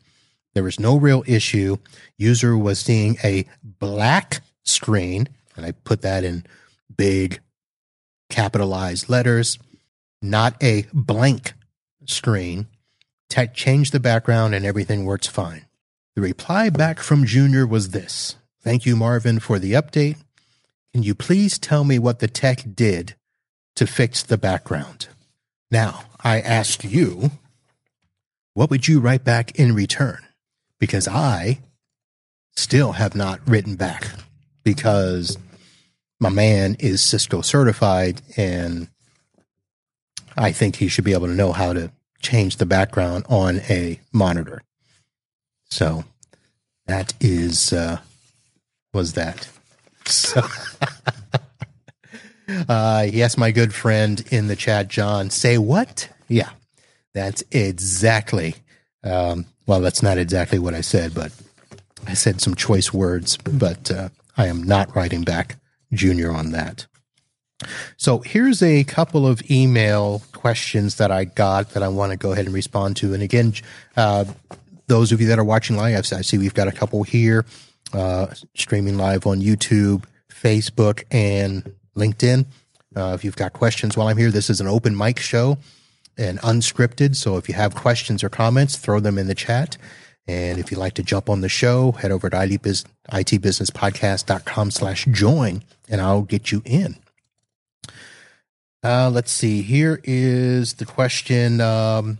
There 0.54 0.64
was 0.64 0.80
no 0.80 0.96
real 0.96 1.22
issue. 1.26 1.76
User 2.18 2.56
was 2.56 2.80
seeing 2.80 3.16
a 3.22 3.46
black 3.62 4.42
screen, 4.64 5.28
and 5.56 5.64
I 5.64 5.72
put 5.72 6.02
that 6.02 6.24
in 6.24 6.44
big 6.94 7.40
capitalized 8.28 9.08
letters, 9.08 9.58
not 10.20 10.60
a 10.62 10.86
blank 10.92 11.54
screen. 12.06 12.66
Tech 13.30 13.54
changed 13.54 13.92
the 13.92 14.00
background 14.00 14.54
and 14.54 14.66
everything 14.66 15.04
works 15.04 15.28
fine. 15.28 15.64
The 16.16 16.20
reply 16.20 16.68
back 16.68 16.98
from 16.98 17.24
Junior 17.24 17.66
was 17.66 17.90
this 17.90 18.36
Thank 18.60 18.84
you, 18.84 18.96
Marvin, 18.96 19.38
for 19.38 19.58
the 19.58 19.72
update. 19.72 20.16
Can 20.92 21.04
you 21.04 21.14
please 21.14 21.58
tell 21.58 21.84
me 21.84 21.98
what 21.98 22.18
the 22.18 22.26
tech 22.26 22.64
did 22.74 23.14
to 23.76 23.86
fix 23.86 24.22
the 24.24 24.36
background? 24.36 25.06
Now, 25.70 26.02
I 26.22 26.40
asked 26.40 26.84
you, 26.84 27.30
what 28.52 28.68
would 28.68 28.88
you 28.88 28.98
write 28.98 29.22
back 29.22 29.52
in 29.54 29.74
return? 29.74 30.18
Because 30.80 31.06
I 31.06 31.60
still 32.56 32.92
have 32.92 33.14
not 33.14 33.40
written 33.48 33.76
back 33.76 34.08
because 34.64 35.38
my 36.18 36.28
man 36.28 36.76
is 36.80 37.00
Cisco 37.00 37.40
certified 37.40 38.20
and 38.36 38.88
I 40.36 40.50
think 40.50 40.76
he 40.76 40.88
should 40.88 41.04
be 41.04 41.12
able 41.12 41.28
to 41.28 41.32
know 41.34 41.52
how 41.52 41.72
to 41.72 41.92
change 42.20 42.56
the 42.56 42.66
background 42.66 43.24
on 43.28 43.60
a 43.68 44.00
monitor. 44.12 44.62
So 45.70 46.04
that 46.86 47.14
is, 47.20 47.72
uh, 47.72 47.98
was 48.92 49.14
that. 49.14 49.48
So 50.06 50.42
Uh, 52.68 53.06
yes, 53.10 53.36
my 53.36 53.50
good 53.50 53.72
friend 53.72 54.24
in 54.30 54.48
the 54.48 54.56
chat, 54.56 54.88
John, 54.88 55.30
say 55.30 55.58
what? 55.58 56.08
Yeah, 56.28 56.50
that's 57.14 57.44
exactly. 57.50 58.56
Um, 59.04 59.46
well, 59.66 59.80
that's 59.80 60.02
not 60.02 60.18
exactly 60.18 60.58
what 60.58 60.74
I 60.74 60.80
said, 60.80 61.14
but 61.14 61.32
I 62.06 62.14
said 62.14 62.40
some 62.40 62.54
choice 62.54 62.92
words, 62.92 63.36
but 63.36 63.90
uh, 63.90 64.08
I 64.36 64.46
am 64.46 64.62
not 64.62 64.94
writing 64.96 65.22
back 65.22 65.56
Junior 65.92 66.32
on 66.32 66.50
that. 66.52 66.86
So 67.96 68.18
here's 68.18 68.62
a 68.62 68.84
couple 68.84 69.26
of 69.26 69.48
email 69.50 70.22
questions 70.32 70.96
that 70.96 71.10
I 71.10 71.24
got 71.24 71.70
that 71.70 71.82
I 71.82 71.88
want 71.88 72.12
to 72.12 72.16
go 72.16 72.32
ahead 72.32 72.46
and 72.46 72.54
respond 72.54 72.96
to. 72.96 73.14
And 73.14 73.22
again, 73.22 73.54
uh, 73.96 74.24
those 74.86 75.12
of 75.12 75.20
you 75.20 75.28
that 75.28 75.38
are 75.38 75.44
watching 75.44 75.76
live, 75.76 76.12
I 76.12 76.22
see 76.22 76.38
we've 76.38 76.54
got 76.54 76.68
a 76.68 76.72
couple 76.72 77.02
here 77.02 77.44
uh, 77.92 78.28
streaming 78.54 78.96
live 78.96 79.26
on 79.26 79.40
YouTube, 79.40 80.04
Facebook, 80.30 81.04
and 81.10 81.74
LinkedIn. 81.96 82.46
Uh, 82.96 83.12
if 83.14 83.24
you've 83.24 83.36
got 83.36 83.52
questions 83.52 83.96
while 83.96 84.08
I'm 84.08 84.16
here, 84.16 84.30
this 84.30 84.50
is 84.50 84.60
an 84.60 84.66
open 84.66 84.96
mic 84.96 85.18
show 85.18 85.58
and 86.18 86.40
unscripted. 86.40 87.16
So 87.16 87.36
if 87.36 87.48
you 87.48 87.54
have 87.54 87.74
questions 87.74 88.24
or 88.24 88.28
comments, 88.28 88.76
throw 88.76 89.00
them 89.00 89.18
in 89.18 89.26
the 89.26 89.34
chat. 89.34 89.76
And 90.26 90.58
if 90.58 90.70
you'd 90.70 90.78
like 90.78 90.94
to 90.94 91.02
jump 91.02 91.28
on 91.28 91.40
the 91.40 91.48
show, 91.48 91.92
head 91.92 92.12
over 92.12 92.30
to 92.30 92.36
itbusinesspodcast.com 92.36 94.70
slash 94.70 95.04
join 95.06 95.64
and 95.88 96.00
I'll 96.00 96.22
get 96.22 96.52
you 96.52 96.62
in. 96.64 96.96
Uh, 98.82 99.10
let's 99.10 99.30
see. 99.30 99.62
Here 99.62 100.00
is 100.04 100.74
the 100.74 100.86
question. 100.86 101.60
Um, 101.60 102.18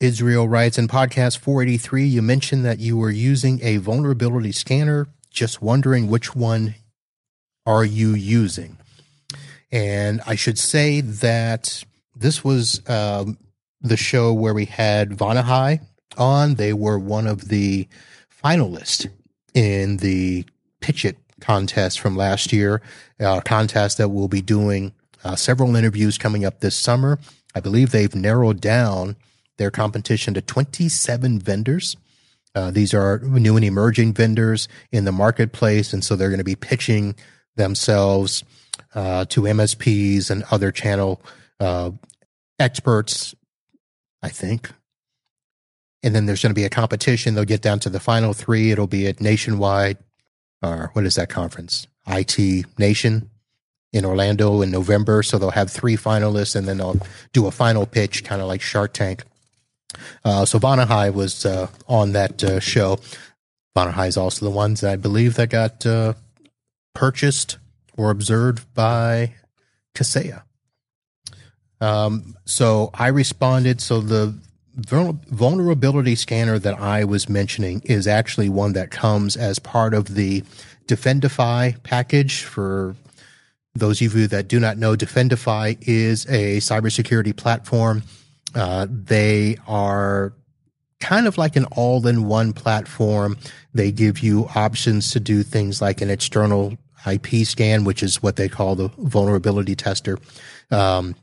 Israel 0.00 0.48
writes 0.48 0.78
in 0.78 0.86
podcast 0.86 1.38
483, 1.38 2.04
you 2.04 2.22
mentioned 2.22 2.64
that 2.64 2.78
you 2.78 2.96
were 2.96 3.10
using 3.10 3.58
a 3.62 3.78
vulnerability 3.78 4.52
scanner. 4.52 5.08
Just 5.30 5.60
wondering 5.60 6.08
which 6.08 6.36
one 6.36 6.76
are 7.66 7.84
you 7.84 8.14
using? 8.14 8.78
And 9.72 10.20
I 10.26 10.36
should 10.36 10.58
say 10.58 11.00
that 11.00 11.84
this 12.14 12.44
was 12.44 12.80
um, 12.88 13.36
the 13.80 13.96
show 13.96 14.32
where 14.32 14.54
we 14.54 14.66
had 14.66 15.10
Vonahi 15.10 15.80
on. 16.16 16.54
They 16.54 16.72
were 16.72 16.98
one 16.98 17.26
of 17.26 17.48
the 17.48 17.88
finalists 18.42 19.08
in 19.52 19.96
the 19.98 20.46
Pitch 20.80 21.04
It 21.04 21.18
contest 21.40 21.98
from 22.00 22.16
last 22.16 22.52
year, 22.52 22.82
a 23.18 23.42
contest 23.42 23.98
that 23.98 24.08
we'll 24.08 24.28
be 24.28 24.42
doing 24.42 24.92
uh, 25.28 25.36
several 25.36 25.76
interviews 25.76 26.16
coming 26.16 26.46
up 26.46 26.60
this 26.60 26.74
summer. 26.74 27.18
I 27.54 27.60
believe 27.60 27.90
they've 27.90 28.14
narrowed 28.14 28.62
down 28.62 29.16
their 29.58 29.70
competition 29.70 30.32
to 30.34 30.40
27 30.40 31.38
vendors. 31.38 31.96
Uh, 32.54 32.70
these 32.70 32.94
are 32.94 33.18
new 33.18 33.56
and 33.56 33.64
emerging 33.64 34.14
vendors 34.14 34.68
in 34.90 35.04
the 35.04 35.12
marketplace, 35.12 35.92
and 35.92 36.02
so 36.02 36.16
they're 36.16 36.30
going 36.30 36.38
to 36.38 36.44
be 36.44 36.56
pitching 36.56 37.14
themselves 37.56 38.42
uh, 38.94 39.26
to 39.26 39.42
MSPs 39.42 40.30
and 40.30 40.44
other 40.50 40.72
channel 40.72 41.20
uh, 41.60 41.90
experts, 42.58 43.34
I 44.22 44.30
think. 44.30 44.70
And 46.02 46.14
then 46.14 46.24
there's 46.24 46.40
going 46.40 46.54
to 46.54 46.58
be 46.58 46.64
a 46.64 46.70
competition. 46.70 47.34
They'll 47.34 47.44
get 47.44 47.60
down 47.60 47.80
to 47.80 47.90
the 47.90 48.00
final 48.00 48.32
three. 48.32 48.70
It'll 48.70 48.86
be 48.86 49.06
at 49.08 49.20
Nationwide, 49.20 49.98
or 50.62 50.88
what 50.94 51.04
is 51.04 51.16
that 51.16 51.28
conference? 51.28 51.86
IT 52.06 52.64
Nation 52.78 53.28
in 53.92 54.04
Orlando 54.04 54.62
in 54.62 54.70
November. 54.70 55.22
So 55.22 55.38
they'll 55.38 55.50
have 55.50 55.70
three 55.70 55.96
finalists 55.96 56.54
and 56.54 56.68
then 56.68 56.78
they'll 56.78 57.00
do 57.32 57.46
a 57.46 57.50
final 57.50 57.86
pitch, 57.86 58.24
kind 58.24 58.40
of 58.40 58.48
like 58.48 58.60
Shark 58.60 58.92
Tank. 58.92 59.24
Uh, 60.24 60.44
so 60.44 60.58
Vonahi 60.58 61.12
was 61.12 61.46
uh, 61.46 61.68
on 61.88 62.12
that 62.12 62.44
uh, 62.44 62.60
show. 62.60 62.98
Vonahi 63.76 64.08
is 64.08 64.16
also 64.16 64.44
the 64.44 64.50
ones 64.50 64.80
that 64.80 64.92
I 64.92 64.96
believe 64.96 65.34
that 65.36 65.50
got 65.50 65.86
uh, 65.86 66.14
purchased 66.94 67.58
or 67.96 68.10
observed 68.10 68.72
by 68.74 69.34
Kaseya. 69.94 70.42
Um, 71.80 72.36
so 72.44 72.90
I 72.92 73.08
responded. 73.08 73.80
So 73.80 74.00
the 74.00 74.34
vulnerability 74.76 76.14
scanner 76.14 76.58
that 76.58 76.78
I 76.78 77.04
was 77.04 77.28
mentioning 77.28 77.82
is 77.84 78.06
actually 78.06 78.48
one 78.48 78.74
that 78.74 78.90
comes 78.90 79.36
as 79.36 79.58
part 79.58 79.94
of 79.94 80.14
the 80.14 80.44
Defendify 80.86 81.82
package. 81.82 82.42
For 82.42 82.94
those 83.74 84.02
of 84.02 84.14
you 84.14 84.26
that 84.28 84.48
do 84.48 84.58
not 84.58 84.78
know, 84.78 84.96
Defendify 84.96 85.78
is 85.82 86.26
a 86.26 86.58
cybersecurity 86.58 87.36
platform. 87.36 88.02
Uh, 88.54 88.86
they 88.88 89.56
are 89.66 90.32
kind 91.00 91.26
of 91.26 91.38
like 91.38 91.56
an 91.56 91.64
all 91.66 92.06
in 92.06 92.26
one 92.26 92.52
platform. 92.52 93.36
They 93.74 93.92
give 93.92 94.20
you 94.20 94.48
options 94.54 95.12
to 95.12 95.20
do 95.20 95.42
things 95.42 95.80
like 95.80 96.00
an 96.00 96.10
external 96.10 96.76
IP 97.06 97.46
scan, 97.46 97.84
which 97.84 98.02
is 98.02 98.22
what 98.22 98.36
they 98.36 98.48
call 98.48 98.74
the 98.74 98.88
vulnerability 98.98 99.76
tester. 99.76 100.18
Um, 100.70 101.14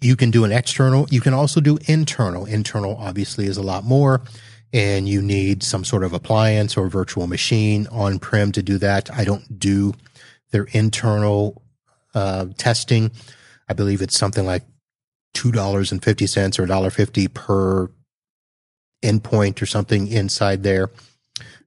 you 0.00 0.16
can 0.16 0.30
do 0.30 0.44
an 0.44 0.52
external. 0.52 1.06
You 1.10 1.20
can 1.20 1.34
also 1.34 1.60
do 1.60 1.78
internal. 1.86 2.46
Internal 2.46 2.96
obviously 2.98 3.46
is 3.46 3.56
a 3.56 3.62
lot 3.62 3.84
more 3.84 4.22
and 4.72 5.08
you 5.08 5.20
need 5.20 5.62
some 5.62 5.84
sort 5.84 6.04
of 6.04 6.12
appliance 6.12 6.76
or 6.76 6.88
virtual 6.88 7.26
machine 7.26 7.86
on 7.90 8.18
prem 8.18 8.52
to 8.52 8.62
do 8.62 8.78
that. 8.78 9.10
I 9.10 9.24
don't 9.24 9.58
do 9.58 9.94
their 10.52 10.64
internal 10.72 11.62
uh, 12.14 12.46
testing. 12.56 13.10
I 13.68 13.74
believe 13.74 14.02
it's 14.02 14.18
something 14.18 14.46
like 14.46 14.64
two 15.34 15.52
dollars 15.52 15.92
and 15.92 16.02
fifty 16.02 16.26
cents 16.26 16.58
or 16.58 16.66
dollar 16.66 16.90
fifty 16.90 17.28
per 17.28 17.90
endpoint 19.02 19.62
or 19.62 19.66
something 19.66 20.08
inside 20.08 20.62
there. 20.62 20.90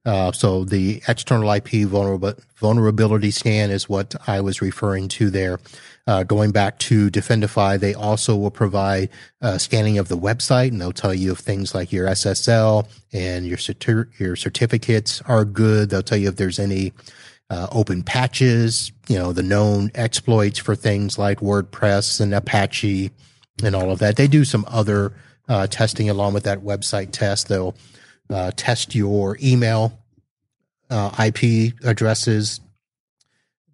Uh, 0.06 0.30
so 0.32 0.64
the 0.64 1.02
external 1.08 1.50
IP 1.50 1.86
vulnerability 1.86 3.30
scan 3.30 3.70
is 3.70 3.88
what 3.88 4.14
I 4.26 4.40
was 4.42 4.60
referring 4.60 5.08
to 5.08 5.30
there. 5.30 5.60
Uh, 6.06 6.22
going 6.22 6.52
back 6.52 6.78
to 6.78 7.10
Defendify, 7.10 7.80
they 7.80 7.94
also 7.94 8.36
will 8.36 8.50
provide 8.50 9.08
uh, 9.40 9.56
scanning 9.56 9.96
of 9.96 10.08
the 10.08 10.18
website, 10.18 10.68
and 10.68 10.80
they'll 10.80 10.92
tell 10.92 11.14
you 11.14 11.32
if 11.32 11.38
things 11.38 11.74
like 11.74 11.90
your 11.90 12.06
SSL 12.08 12.86
and 13.14 13.46
your 13.46 13.58
your 14.18 14.36
certificates 14.36 15.22
are 15.22 15.46
good. 15.46 15.88
They'll 15.88 16.02
tell 16.02 16.18
you 16.18 16.28
if 16.28 16.36
there's 16.36 16.58
any 16.58 16.92
uh, 17.54 17.68
open 17.70 18.02
patches, 18.02 18.90
you 19.08 19.16
know, 19.16 19.32
the 19.32 19.42
known 19.42 19.90
exploits 19.94 20.58
for 20.58 20.74
things 20.74 21.18
like 21.18 21.38
WordPress 21.38 22.20
and 22.20 22.34
Apache 22.34 23.12
and 23.62 23.76
all 23.76 23.92
of 23.92 24.00
that. 24.00 24.16
They 24.16 24.26
do 24.26 24.44
some 24.44 24.64
other 24.68 25.12
uh, 25.48 25.68
testing 25.68 26.10
along 26.10 26.34
with 26.34 26.42
that 26.44 26.60
website 26.60 27.12
test. 27.12 27.48
They'll 27.48 27.76
uh, 28.28 28.50
test 28.56 28.94
your 28.94 29.38
email 29.40 30.00
uh, 30.90 31.14
IP 31.24 31.74
addresses. 31.84 32.60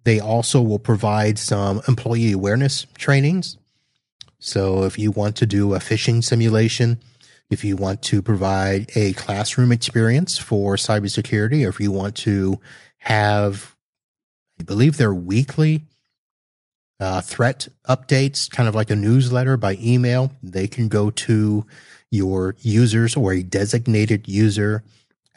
They 0.03 0.19
also 0.19 0.61
will 0.61 0.79
provide 0.79 1.39
some 1.39 1.81
employee 1.87 2.33
awareness 2.33 2.85
trainings. 2.97 3.57
So 4.37 4.83
if 4.83 4.99
you 4.99 5.09
want 5.09 5.35
to 5.37 5.47
do 5.47 5.73
a 5.73 5.79
phishing 5.79 6.23
simulation, 6.23 6.99
if 7.49 7.63
you 7.63 7.75
want 7.75 8.03
to 8.03 8.21
provide 8.21 8.91
a 8.95 9.13
classroom 9.13 9.71
experience 9.71 10.37
for 10.37 10.75
cybersecurity, 10.75 11.65
or 11.65 11.69
if 11.69 11.79
you 11.79 11.91
want 11.91 12.15
to 12.17 12.59
have, 13.01 13.75
I 14.59 14.63
believe 14.63 14.97
they're 14.97 15.13
weekly 15.13 15.83
uh, 16.99 17.19
threat 17.19 17.67
updates, 17.89 18.49
kind 18.49 18.69
of 18.69 18.75
like 18.75 18.91
a 18.91 18.95
newsletter 18.95 19.57
by 19.57 19.75
email, 19.81 20.31
they 20.43 20.67
can 20.67 20.87
go 20.87 21.09
to 21.09 21.65
your 22.11 22.55
users 22.59 23.15
or 23.15 23.33
a 23.33 23.41
designated 23.41 24.27
user 24.27 24.83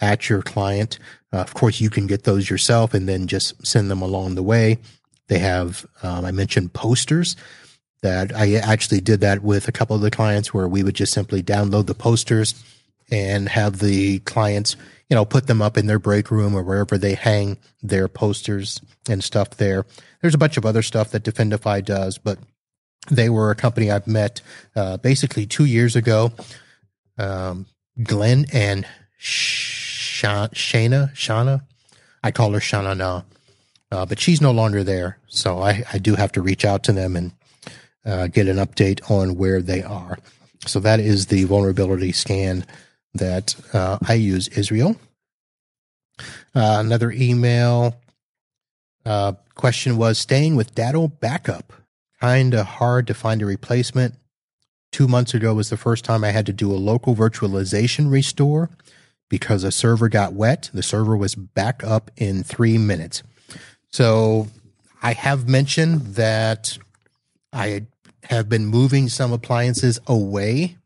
at 0.00 0.28
your 0.28 0.42
client. 0.42 0.98
Uh, 1.32 1.38
of 1.38 1.54
course, 1.54 1.80
you 1.80 1.88
can 1.88 2.06
get 2.06 2.24
those 2.24 2.50
yourself 2.50 2.92
and 2.92 3.08
then 3.08 3.26
just 3.26 3.66
send 3.66 3.90
them 3.90 4.02
along 4.02 4.34
the 4.34 4.42
way. 4.42 4.78
They 5.28 5.38
have, 5.38 5.86
um, 6.02 6.26
I 6.26 6.32
mentioned 6.32 6.74
posters 6.74 7.34
that 8.02 8.36
I 8.36 8.56
actually 8.56 9.00
did 9.00 9.20
that 9.20 9.42
with 9.42 9.66
a 9.66 9.72
couple 9.72 9.96
of 9.96 10.02
the 10.02 10.10
clients 10.10 10.52
where 10.52 10.68
we 10.68 10.82
would 10.82 10.94
just 10.94 11.14
simply 11.14 11.42
download 11.42 11.86
the 11.86 11.94
posters 11.94 12.62
and 13.10 13.48
have 13.48 13.78
the 13.78 14.18
clients, 14.20 14.76
you 15.08 15.14
know, 15.14 15.24
put 15.24 15.46
them 15.46 15.60
up 15.60 15.76
in 15.76 15.86
their 15.86 15.98
break 15.98 16.30
room 16.30 16.54
or 16.54 16.62
wherever 16.62 16.96
they 16.96 17.14
hang 17.14 17.58
their 17.82 18.08
posters 18.08 18.80
and 19.08 19.22
stuff 19.22 19.50
there. 19.50 19.84
There's 20.22 20.34
a 20.34 20.38
bunch 20.38 20.56
of 20.56 20.64
other 20.64 20.82
stuff 20.82 21.10
that 21.10 21.24
Defendify 21.24 21.84
does, 21.84 22.18
but 22.18 22.38
they 23.10 23.28
were 23.28 23.50
a 23.50 23.54
company 23.54 23.90
I've 23.90 24.06
met 24.06 24.40
uh, 24.74 24.96
basically 24.96 25.46
two 25.46 25.66
years 25.66 25.94
ago. 25.94 26.32
Um, 27.18 27.66
Glenn 28.02 28.46
and 28.52 28.86
Shana, 29.20 30.50
Shana. 30.52 31.62
I 32.22 32.30
call 32.30 32.52
her 32.52 32.60
Shana 32.60 32.96
now, 32.96 33.24
uh, 33.90 34.06
but 34.06 34.18
she's 34.18 34.40
no 34.40 34.50
longer 34.50 34.82
there. 34.82 35.18
So 35.26 35.60
I, 35.60 35.84
I 35.92 35.98
do 35.98 36.14
have 36.14 36.32
to 36.32 36.42
reach 36.42 36.64
out 36.64 36.82
to 36.84 36.92
them 36.92 37.14
and 37.16 37.32
uh, 38.06 38.28
get 38.28 38.48
an 38.48 38.56
update 38.56 39.10
on 39.10 39.36
where 39.36 39.60
they 39.60 39.82
are. 39.82 40.18
So 40.66 40.80
that 40.80 41.00
is 41.00 41.26
the 41.26 41.44
vulnerability 41.44 42.12
scan 42.12 42.64
that 43.14 43.54
uh, 43.72 43.98
I 44.06 44.14
use, 44.14 44.48
Israel. 44.48 44.96
Uh, 46.54 46.78
another 46.78 47.10
email 47.10 47.96
uh, 49.04 49.32
question 49.54 49.96
was 49.96 50.18
staying 50.18 50.56
with 50.56 50.74
Datto 50.74 51.08
backup. 51.08 51.72
Kind 52.20 52.54
of 52.54 52.66
hard 52.66 53.06
to 53.08 53.14
find 53.14 53.42
a 53.42 53.46
replacement. 53.46 54.14
Two 54.92 55.08
months 55.08 55.34
ago 55.34 55.54
was 55.54 55.70
the 55.70 55.76
first 55.76 56.04
time 56.04 56.22
I 56.22 56.30
had 56.30 56.46
to 56.46 56.52
do 56.52 56.72
a 56.72 56.76
local 56.76 57.16
virtualization 57.16 58.10
restore 58.10 58.70
because 59.28 59.64
a 59.64 59.72
server 59.72 60.08
got 60.08 60.32
wet. 60.32 60.70
The 60.72 60.82
server 60.82 61.16
was 61.16 61.34
back 61.34 61.82
up 61.82 62.10
in 62.16 62.44
three 62.44 62.78
minutes. 62.78 63.22
So 63.90 64.48
I 65.02 65.12
have 65.12 65.48
mentioned 65.48 66.14
that 66.14 66.78
I 67.52 67.86
have 68.30 68.48
been 68.48 68.66
moving 68.66 69.08
some 69.08 69.32
appliances 69.32 69.98
away 70.06 70.76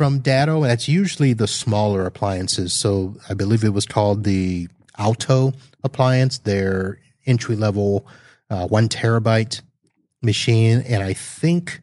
from 0.00 0.20
Datto. 0.20 0.62
And 0.62 0.70
that's 0.70 0.88
usually 0.88 1.34
the 1.34 1.46
smaller 1.46 2.06
appliances. 2.06 2.72
So 2.72 3.16
I 3.28 3.34
believe 3.34 3.62
it 3.62 3.74
was 3.74 3.84
called 3.84 4.24
the 4.24 4.66
Alto 4.96 5.52
appliance, 5.84 6.38
their 6.38 6.98
entry 7.26 7.54
level 7.54 8.06
uh, 8.48 8.66
one 8.66 8.88
terabyte 8.88 9.60
machine. 10.22 10.80
And 10.88 11.02
I 11.02 11.12
think 11.12 11.82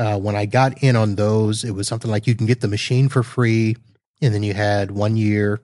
uh, 0.00 0.18
when 0.18 0.34
I 0.34 0.46
got 0.46 0.82
in 0.82 0.96
on 0.96 1.14
those, 1.14 1.62
it 1.62 1.70
was 1.70 1.86
something 1.86 2.10
like 2.10 2.26
you 2.26 2.34
can 2.34 2.46
get 2.46 2.60
the 2.60 2.66
machine 2.66 3.08
for 3.08 3.22
free 3.22 3.76
and 4.20 4.34
then 4.34 4.42
you 4.42 4.54
had 4.54 4.90
one 4.90 5.16
year 5.16 5.60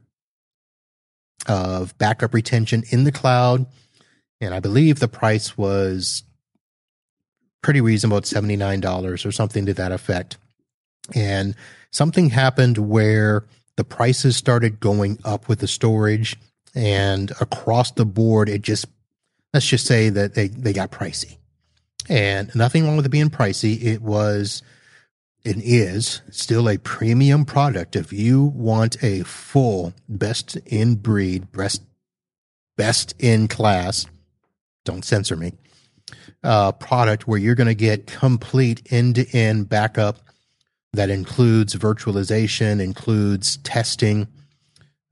of 1.48 1.98
backup 1.98 2.34
retention 2.34 2.84
in 2.90 3.02
the 3.02 3.10
cloud. 3.10 3.66
And 4.40 4.54
I 4.54 4.60
believe 4.60 5.00
the 5.00 5.08
price 5.08 5.58
was 5.58 6.22
pretty 7.64 7.80
reasonable 7.80 8.18
at 8.18 8.24
$79 8.26 9.26
or 9.26 9.32
something 9.32 9.66
to 9.66 9.74
that 9.74 9.90
effect. 9.90 10.38
And 11.14 11.54
something 11.90 12.30
happened 12.30 12.78
where 12.78 13.44
the 13.76 13.84
prices 13.84 14.36
started 14.36 14.80
going 14.80 15.18
up 15.24 15.48
with 15.48 15.60
the 15.60 15.68
storage 15.68 16.36
and 16.74 17.30
across 17.40 17.90
the 17.92 18.06
board, 18.06 18.48
it 18.48 18.62
just, 18.62 18.86
let's 19.52 19.66
just 19.66 19.86
say 19.86 20.08
that 20.08 20.34
they, 20.34 20.48
they 20.48 20.72
got 20.72 20.90
pricey 20.90 21.36
and 22.08 22.54
nothing 22.54 22.84
wrong 22.84 22.96
with 22.96 23.06
it 23.06 23.10
being 23.10 23.30
pricey. 23.30 23.82
It 23.82 24.02
was 24.02 24.62
it 25.44 25.56
is 25.58 26.22
still 26.30 26.68
a 26.68 26.78
premium 26.78 27.44
product. 27.44 27.96
If 27.96 28.12
you 28.12 28.44
want 28.44 29.02
a 29.02 29.22
full 29.24 29.92
best 30.08 30.56
in 30.66 30.96
breed, 30.96 31.50
best, 31.50 31.82
best 32.76 33.14
in 33.18 33.48
class, 33.48 34.06
don't 34.84 35.04
censor 35.04 35.36
me, 35.36 35.52
uh, 36.44 36.72
product 36.72 37.26
where 37.26 37.38
you're 37.38 37.56
going 37.56 37.66
to 37.66 37.74
get 37.74 38.06
complete 38.06 38.86
end 38.90 39.16
to 39.16 39.28
end 39.36 39.68
backup 39.68 40.18
that 40.92 41.10
includes 41.10 41.74
virtualization, 41.74 42.80
includes 42.80 43.56
testing, 43.58 44.28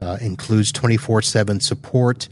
uh, 0.00 0.18
includes 0.20 0.72
24 0.72 1.22
7 1.22 1.60
support. 1.60 2.28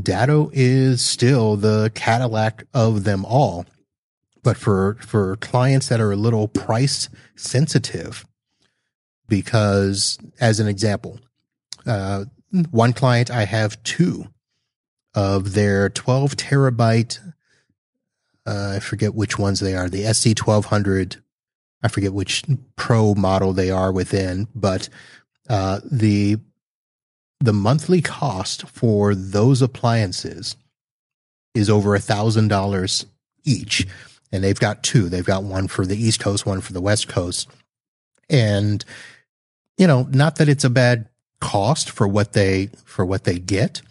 Datto 0.00 0.50
is 0.52 1.04
still 1.04 1.56
the 1.56 1.90
Cadillac 1.94 2.64
of 2.72 3.04
them 3.04 3.24
all 3.24 3.66
but 4.42 4.56
for 4.56 4.96
for 5.00 5.36
clients 5.36 5.88
that 5.88 6.00
are 6.00 6.12
a 6.12 6.16
little 6.16 6.48
price 6.48 7.08
sensitive 7.36 8.26
because 9.28 10.18
as 10.40 10.60
an 10.60 10.68
example 10.68 11.20
uh, 11.86 12.24
one 12.70 12.92
client 12.92 13.30
i 13.30 13.44
have 13.44 13.82
two 13.82 14.26
of 15.14 15.54
their 15.54 15.88
12 15.88 16.36
terabyte 16.36 17.18
uh, 18.46 18.72
i 18.76 18.78
forget 18.78 19.14
which 19.14 19.38
ones 19.38 19.60
they 19.60 19.74
are 19.74 19.88
the 19.88 20.02
sc1200 20.04 21.20
i 21.82 21.88
forget 21.88 22.12
which 22.12 22.44
pro 22.76 23.14
model 23.14 23.52
they 23.52 23.70
are 23.70 23.92
within 23.92 24.46
but 24.54 24.88
uh, 25.48 25.80
the 25.90 26.36
the 27.40 27.52
monthly 27.52 28.00
cost 28.02 28.68
for 28.68 29.14
those 29.14 29.62
appliances 29.62 30.56
is 31.54 31.68
over 31.70 31.94
a 31.94 32.00
thousand 32.00 32.48
dollars 32.48 33.06
each 33.44 33.86
and 34.32 34.44
they've 34.44 34.58
got 34.58 34.82
two. 34.82 35.08
They've 35.08 35.24
got 35.24 35.44
one 35.44 35.68
for 35.68 35.84
the 35.84 35.96
East 35.96 36.20
Coast, 36.20 36.46
one 36.46 36.60
for 36.60 36.72
the 36.72 36.80
West 36.80 37.08
Coast. 37.08 37.48
And, 38.28 38.84
you 39.76 39.86
know, 39.86 40.06
not 40.10 40.36
that 40.36 40.48
it's 40.48 40.64
a 40.64 40.70
bad 40.70 41.08
cost 41.40 41.90
for 41.90 42.06
what 42.06 42.32
they, 42.32 42.70
for 42.84 43.04
what 43.04 43.24
they 43.24 43.38
get. 43.38 43.82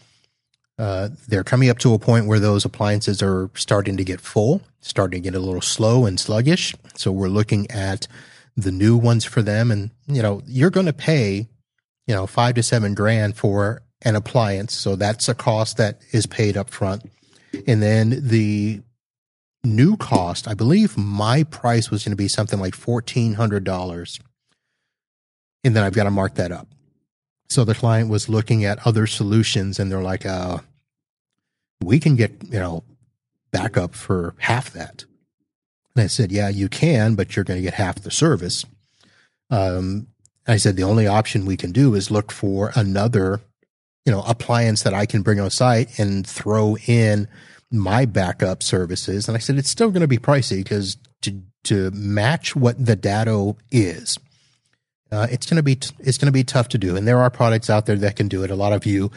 Uh, 0.77 1.09
they're 1.27 1.43
coming 1.43 1.69
up 1.69 1.79
to 1.79 1.93
a 1.93 1.99
point 1.99 2.25
where 2.25 2.39
those 2.39 2.63
appliances 2.63 3.21
are 3.21 3.49
starting 3.53 3.97
to 3.97 4.05
get 4.05 4.21
full, 4.21 4.61
starting 4.81 5.21
to 5.21 5.29
get 5.29 5.35
a 5.35 5.39
little 5.39 5.61
slow 5.61 6.05
and 6.05 6.19
sluggish. 6.19 6.73
So 6.95 7.11
we're 7.11 7.27
looking 7.27 7.69
at 7.71 8.07
the 8.55 8.71
new 8.71 8.97
ones 8.97 9.25
for 9.25 9.41
them. 9.41 9.71
And, 9.71 9.91
you 10.07 10.21
know, 10.21 10.41
you're 10.45 10.69
going 10.69 10.85
to 10.85 10.93
pay, 10.93 11.47
you 12.07 12.15
know, 12.15 12.27
five 12.27 12.55
to 12.55 12.63
seven 12.63 12.93
grand 12.93 13.37
for 13.37 13.81
an 14.01 14.15
appliance. 14.15 14.73
So 14.73 14.95
that's 14.95 15.27
a 15.27 15.35
cost 15.35 15.77
that 15.77 16.01
is 16.11 16.25
paid 16.25 16.57
up 16.57 16.69
front. 16.69 17.09
And 17.67 17.81
then 17.81 18.27
the 18.27 18.81
new 19.63 19.97
cost, 19.97 20.47
I 20.47 20.53
believe 20.53 20.97
my 20.97 21.43
price 21.43 21.91
was 21.91 22.03
going 22.03 22.11
to 22.11 22.17
be 22.17 22.27
something 22.27 22.59
like 22.59 22.75
$1,400. 22.75 24.19
And 25.63 25.75
then 25.75 25.83
I've 25.83 25.93
got 25.93 26.05
to 26.05 26.11
mark 26.11 26.35
that 26.35 26.51
up. 26.51 26.67
So 27.49 27.65
the 27.65 27.75
client 27.75 28.09
was 28.09 28.29
looking 28.29 28.63
at 28.63 28.85
other 28.85 29.07
solutions 29.07 29.79
and 29.79 29.91
they're 29.91 30.01
like, 30.01 30.25
uh, 30.25 30.59
we 31.83 31.99
can 31.99 32.15
get, 32.15 32.31
you 32.43 32.59
know, 32.59 32.83
backup 33.51 33.95
for 33.95 34.35
half 34.39 34.71
that. 34.73 35.05
And 35.95 36.03
I 36.03 36.07
said, 36.07 36.31
yeah, 36.31 36.49
you 36.49 36.69
can, 36.69 37.15
but 37.15 37.35
you're 37.35 37.45
going 37.45 37.57
to 37.57 37.63
get 37.63 37.73
half 37.73 37.95
the 37.95 38.11
service. 38.11 38.65
Um, 39.49 40.07
I 40.47 40.57
said, 40.57 40.75
the 40.75 40.83
only 40.83 41.07
option 41.07 41.45
we 41.45 41.57
can 41.57 41.71
do 41.71 41.95
is 41.95 42.09
look 42.09 42.31
for 42.31 42.71
another, 42.75 43.41
you 44.05 44.11
know, 44.11 44.23
appliance 44.23 44.83
that 44.83 44.93
I 44.93 45.05
can 45.05 45.21
bring 45.21 45.39
on 45.39 45.49
site 45.49 45.99
and 45.99 46.25
throw 46.25 46.77
in 46.87 47.27
my 47.71 48.05
backup 48.05 48.63
services. 48.63 49.27
And 49.27 49.35
I 49.35 49.39
said, 49.39 49.57
it's 49.57 49.69
still 49.69 49.91
going 49.91 50.01
to 50.01 50.07
be 50.07 50.17
pricey 50.17 50.63
because 50.63 50.97
to, 51.21 51.41
to 51.65 51.91
match 51.91 52.55
what 52.55 52.83
the 52.83 52.95
Datto 52.95 53.57
is, 53.71 54.17
uh, 55.11 55.27
it's 55.29 55.45
going 55.45 55.57
to 55.57 55.63
be, 55.63 55.75
t- 55.75 55.95
it's 55.99 56.17
going 56.17 56.27
to 56.27 56.31
be 56.31 56.43
tough 56.43 56.69
to 56.69 56.77
do. 56.77 56.95
And 56.95 57.07
there 57.07 57.19
are 57.19 57.29
products 57.29 57.69
out 57.69 57.85
there 57.85 57.97
that 57.97 58.15
can 58.15 58.27
do 58.27 58.43
it. 58.43 58.51
A 58.51 58.55
lot 58.55 58.73
of 58.73 58.85
you, 58.85 59.11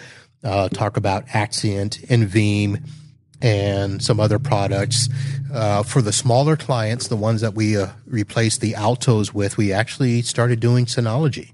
uh, 0.45 0.68
talk 0.68 0.97
about 0.97 1.27
Axcient 1.29 2.05
and 2.11 2.29
Veeam 2.29 2.83
and 3.43 4.03
some 4.03 4.19
other 4.19 4.39
products. 4.39 5.11
Uh, 5.53 5.83
for 5.83 6.01
the 6.01 6.13
smaller 6.13 6.57
clients, 6.57 7.09
the 7.09 7.17
ones 7.17 7.43
that 7.43 7.53
we 7.53 7.77
uh, 7.77 7.89
replaced 8.07 8.63
the 8.63 8.75
Altos 8.75 9.35
with, 9.35 9.59
we 9.59 9.73
actually 9.73 10.23
started 10.23 10.61
doing 10.61 10.87
Synology 10.87 11.53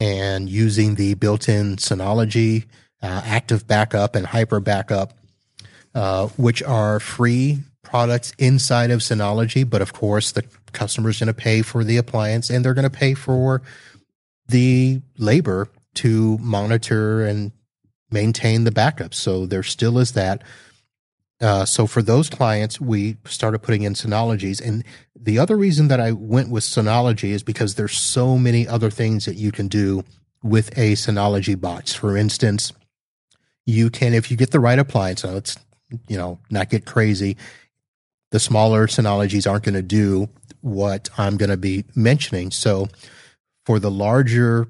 and 0.00 0.48
using 0.48 0.94
the 0.94 1.12
built-in 1.14 1.76
Synology 1.76 2.64
uh, 3.02 3.20
active 3.24 3.66
backup 3.66 4.14
and 4.14 4.24
hyper 4.24 4.60
backup 4.60 5.12
uh, 5.94 6.28
which 6.28 6.62
are 6.62 7.00
free 7.00 7.58
products 7.82 8.32
inside 8.38 8.90
of 8.90 9.00
Synology. 9.00 9.68
But 9.68 9.82
of 9.82 9.92
course, 9.92 10.32
the 10.32 10.44
customer 10.72 11.10
is 11.10 11.18
going 11.18 11.26
to 11.26 11.34
pay 11.34 11.62
for 11.62 11.84
the 11.84 11.98
appliance 11.98 12.50
and 12.50 12.64
they're 12.64 12.74
going 12.74 12.84
to 12.84 12.90
pay 12.90 13.14
for 13.14 13.62
the 14.48 15.02
labor 15.18 15.68
to 15.94 16.38
monitor 16.38 17.26
and 17.26 17.52
maintain 18.12 18.64
the 18.64 18.70
backups. 18.70 19.14
So 19.14 19.46
there 19.46 19.62
still 19.62 19.98
is 19.98 20.12
that. 20.12 20.42
Uh, 21.40 21.64
so 21.64 21.86
for 21.86 22.02
those 22.02 22.30
clients, 22.30 22.80
we 22.80 23.16
started 23.24 23.60
putting 23.60 23.82
in 23.82 23.94
Synologies. 23.94 24.64
And 24.64 24.84
the 25.18 25.38
other 25.38 25.56
reason 25.56 25.88
that 25.88 26.00
I 26.00 26.12
went 26.12 26.50
with 26.50 26.62
Synology 26.62 27.30
is 27.30 27.42
because 27.42 27.74
there's 27.74 27.98
so 27.98 28.38
many 28.38 28.68
other 28.68 28.90
things 28.90 29.24
that 29.24 29.36
you 29.36 29.50
can 29.50 29.66
do 29.66 30.04
with 30.42 30.76
a 30.78 30.92
Synology 30.92 31.60
box. 31.60 31.94
For 31.94 32.16
instance, 32.16 32.72
you 33.66 33.90
can, 33.90 34.14
if 34.14 34.30
you 34.30 34.36
get 34.36 34.52
the 34.52 34.60
right 34.60 34.78
appliance, 34.78 35.24
now 35.24 35.36
it's 35.36 35.56
you 36.08 36.16
know, 36.16 36.38
not 36.50 36.70
get 36.70 36.86
crazy. 36.86 37.36
The 38.30 38.40
smaller 38.40 38.86
Synologies 38.86 39.50
aren't 39.50 39.64
going 39.64 39.74
to 39.74 39.82
do 39.82 40.28
what 40.60 41.10
I'm 41.18 41.36
going 41.36 41.50
to 41.50 41.56
be 41.56 41.84
mentioning. 41.94 42.50
So 42.50 42.88
for 43.66 43.78
the 43.78 43.90
larger 43.90 44.68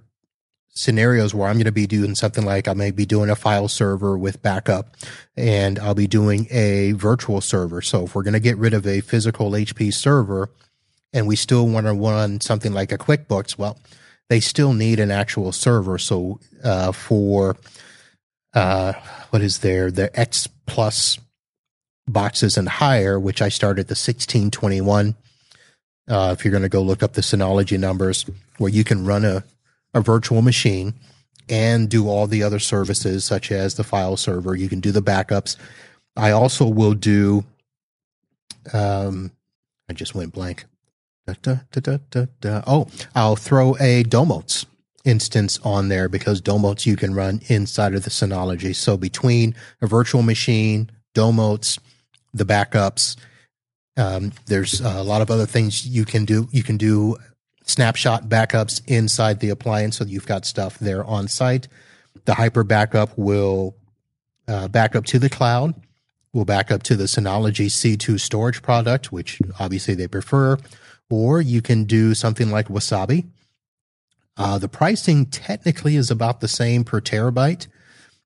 scenarios 0.74 1.34
where 1.34 1.48
I'm 1.48 1.56
going 1.56 1.66
to 1.66 1.72
be 1.72 1.86
doing 1.86 2.14
something 2.14 2.44
like 2.44 2.66
I 2.66 2.72
may 2.72 2.90
be 2.90 3.04
doing 3.04 3.28
a 3.30 3.36
file 3.36 3.68
server 3.68 4.16
with 4.16 4.42
backup 4.42 4.96
and 5.36 5.78
I'll 5.78 5.94
be 5.94 6.06
doing 6.06 6.46
a 6.50 6.92
virtual 6.92 7.40
server. 7.40 7.82
So 7.82 8.04
if 8.04 8.14
we're 8.14 8.22
going 8.22 8.32
to 8.32 8.40
get 8.40 8.56
rid 8.56 8.72
of 8.72 8.86
a 8.86 9.02
physical 9.02 9.50
HP 9.50 9.92
server 9.92 10.48
and 11.12 11.26
we 11.26 11.36
still 11.36 11.68
want 11.68 11.86
to 11.86 11.92
run 11.92 12.40
something 12.40 12.72
like 12.72 12.90
a 12.90 12.98
QuickBooks, 12.98 13.58
well, 13.58 13.78
they 14.30 14.40
still 14.40 14.72
need 14.72 14.98
an 14.98 15.10
actual 15.10 15.52
server. 15.52 15.98
So 15.98 16.40
uh, 16.64 16.92
for 16.92 17.56
uh, 18.54 18.94
what 19.30 19.42
is 19.42 19.58
there? 19.58 19.90
The 19.90 20.18
X 20.18 20.48
plus 20.66 21.18
boxes 22.06 22.56
and 22.56 22.68
higher, 22.68 23.20
which 23.20 23.42
I 23.42 23.50
started 23.50 23.88
the 23.88 23.92
1621. 23.92 25.14
Uh, 26.08 26.34
if 26.36 26.44
you're 26.44 26.50
going 26.50 26.62
to 26.62 26.68
go 26.68 26.82
look 26.82 27.02
up 27.02 27.12
the 27.12 27.20
Synology 27.20 27.78
numbers, 27.78 28.24
where 28.58 28.70
you 28.70 28.84
can 28.84 29.04
run 29.04 29.24
a, 29.24 29.44
a 29.94 30.00
virtual 30.00 30.42
machine 30.42 30.94
and 31.48 31.88
do 31.88 32.08
all 32.08 32.26
the 32.26 32.42
other 32.42 32.58
services, 32.58 33.24
such 33.24 33.52
as 33.52 33.74
the 33.74 33.84
file 33.84 34.16
server, 34.16 34.54
you 34.54 34.68
can 34.68 34.80
do 34.80 34.92
the 34.92 35.02
backups. 35.02 35.56
I 36.16 36.30
also 36.30 36.66
will 36.66 36.94
do, 36.94 37.44
um, 38.72 39.32
I 39.88 39.92
just 39.92 40.14
went 40.14 40.32
blank. 40.32 40.64
Da, 41.26 41.34
da, 41.70 41.98
da, 42.40 42.62
oh, 42.66 42.88
I'll 43.14 43.36
throw 43.36 43.76
a 43.76 44.02
Domotz 44.02 44.66
instance 45.04 45.58
on 45.62 45.88
there 45.88 46.08
because 46.08 46.40
Domotz 46.40 46.84
you 46.84 46.96
can 46.96 47.14
run 47.14 47.40
inside 47.48 47.94
of 47.94 48.04
the 48.04 48.10
Synology. 48.10 48.74
So 48.74 48.96
between 48.96 49.54
a 49.80 49.86
virtual 49.86 50.22
machine, 50.22 50.90
Domotz, 51.14 51.78
the 52.34 52.44
backups, 52.44 53.16
um, 53.96 54.32
there's 54.46 54.80
a 54.80 55.02
lot 55.02 55.22
of 55.22 55.30
other 55.30 55.46
things 55.46 55.86
you 55.86 56.04
can 56.04 56.24
do. 56.24 56.48
You 56.50 56.62
can 56.62 56.76
do 56.76 57.16
snapshot 57.64 58.28
backups 58.28 58.82
inside 58.86 59.40
the 59.40 59.50
appliance, 59.50 59.96
so 59.96 60.04
you've 60.04 60.26
got 60.26 60.44
stuff 60.44 60.78
there 60.78 61.04
on 61.04 61.28
site. 61.28 61.68
The 62.24 62.34
hyper 62.34 62.64
backup 62.64 63.16
will 63.16 63.76
uh, 64.48 64.68
back 64.68 64.94
up 64.94 65.04
to 65.06 65.18
the 65.18 65.30
cloud. 65.30 65.74
Will 66.32 66.44
back 66.44 66.70
up 66.70 66.82
to 66.84 66.96
the 66.96 67.04
Synology 67.04 67.66
C2 67.66 68.18
storage 68.18 68.62
product, 68.62 69.12
which 69.12 69.40
obviously 69.60 69.94
they 69.94 70.08
prefer. 70.08 70.56
Or 71.10 71.42
you 71.42 71.60
can 71.60 71.84
do 71.84 72.14
something 72.14 72.50
like 72.50 72.68
Wasabi, 72.68 73.26
uh, 74.36 74.58
the 74.58 74.68
pricing 74.68 75.26
technically 75.26 75.96
is 75.96 76.10
about 76.10 76.40
the 76.40 76.48
same 76.48 76.84
per 76.84 77.00
terabyte 77.00 77.66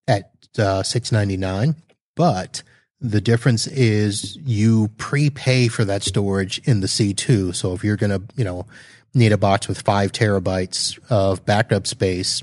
at 0.06 0.30
uh, 0.58 0.82
six 0.82 1.10
ninety 1.10 1.36
nine, 1.36 1.76
but 2.14 2.62
the 3.00 3.20
difference 3.20 3.66
is 3.66 4.36
you 4.36 4.88
prepay 4.96 5.68
for 5.68 5.84
that 5.84 6.02
storage 6.02 6.58
in 6.60 6.80
the 6.80 6.86
C2. 6.86 7.54
So 7.54 7.74
if 7.74 7.84
you're 7.84 7.96
going 7.96 8.10
to, 8.10 8.22
you 8.36 8.44
know, 8.44 8.64
need 9.16 9.32
a 9.32 9.38
box 9.38 9.68
with 9.68 9.82
five 9.82 10.12
terabytes 10.12 10.98
of 11.10 11.44
backup 11.44 11.86
space, 11.86 12.42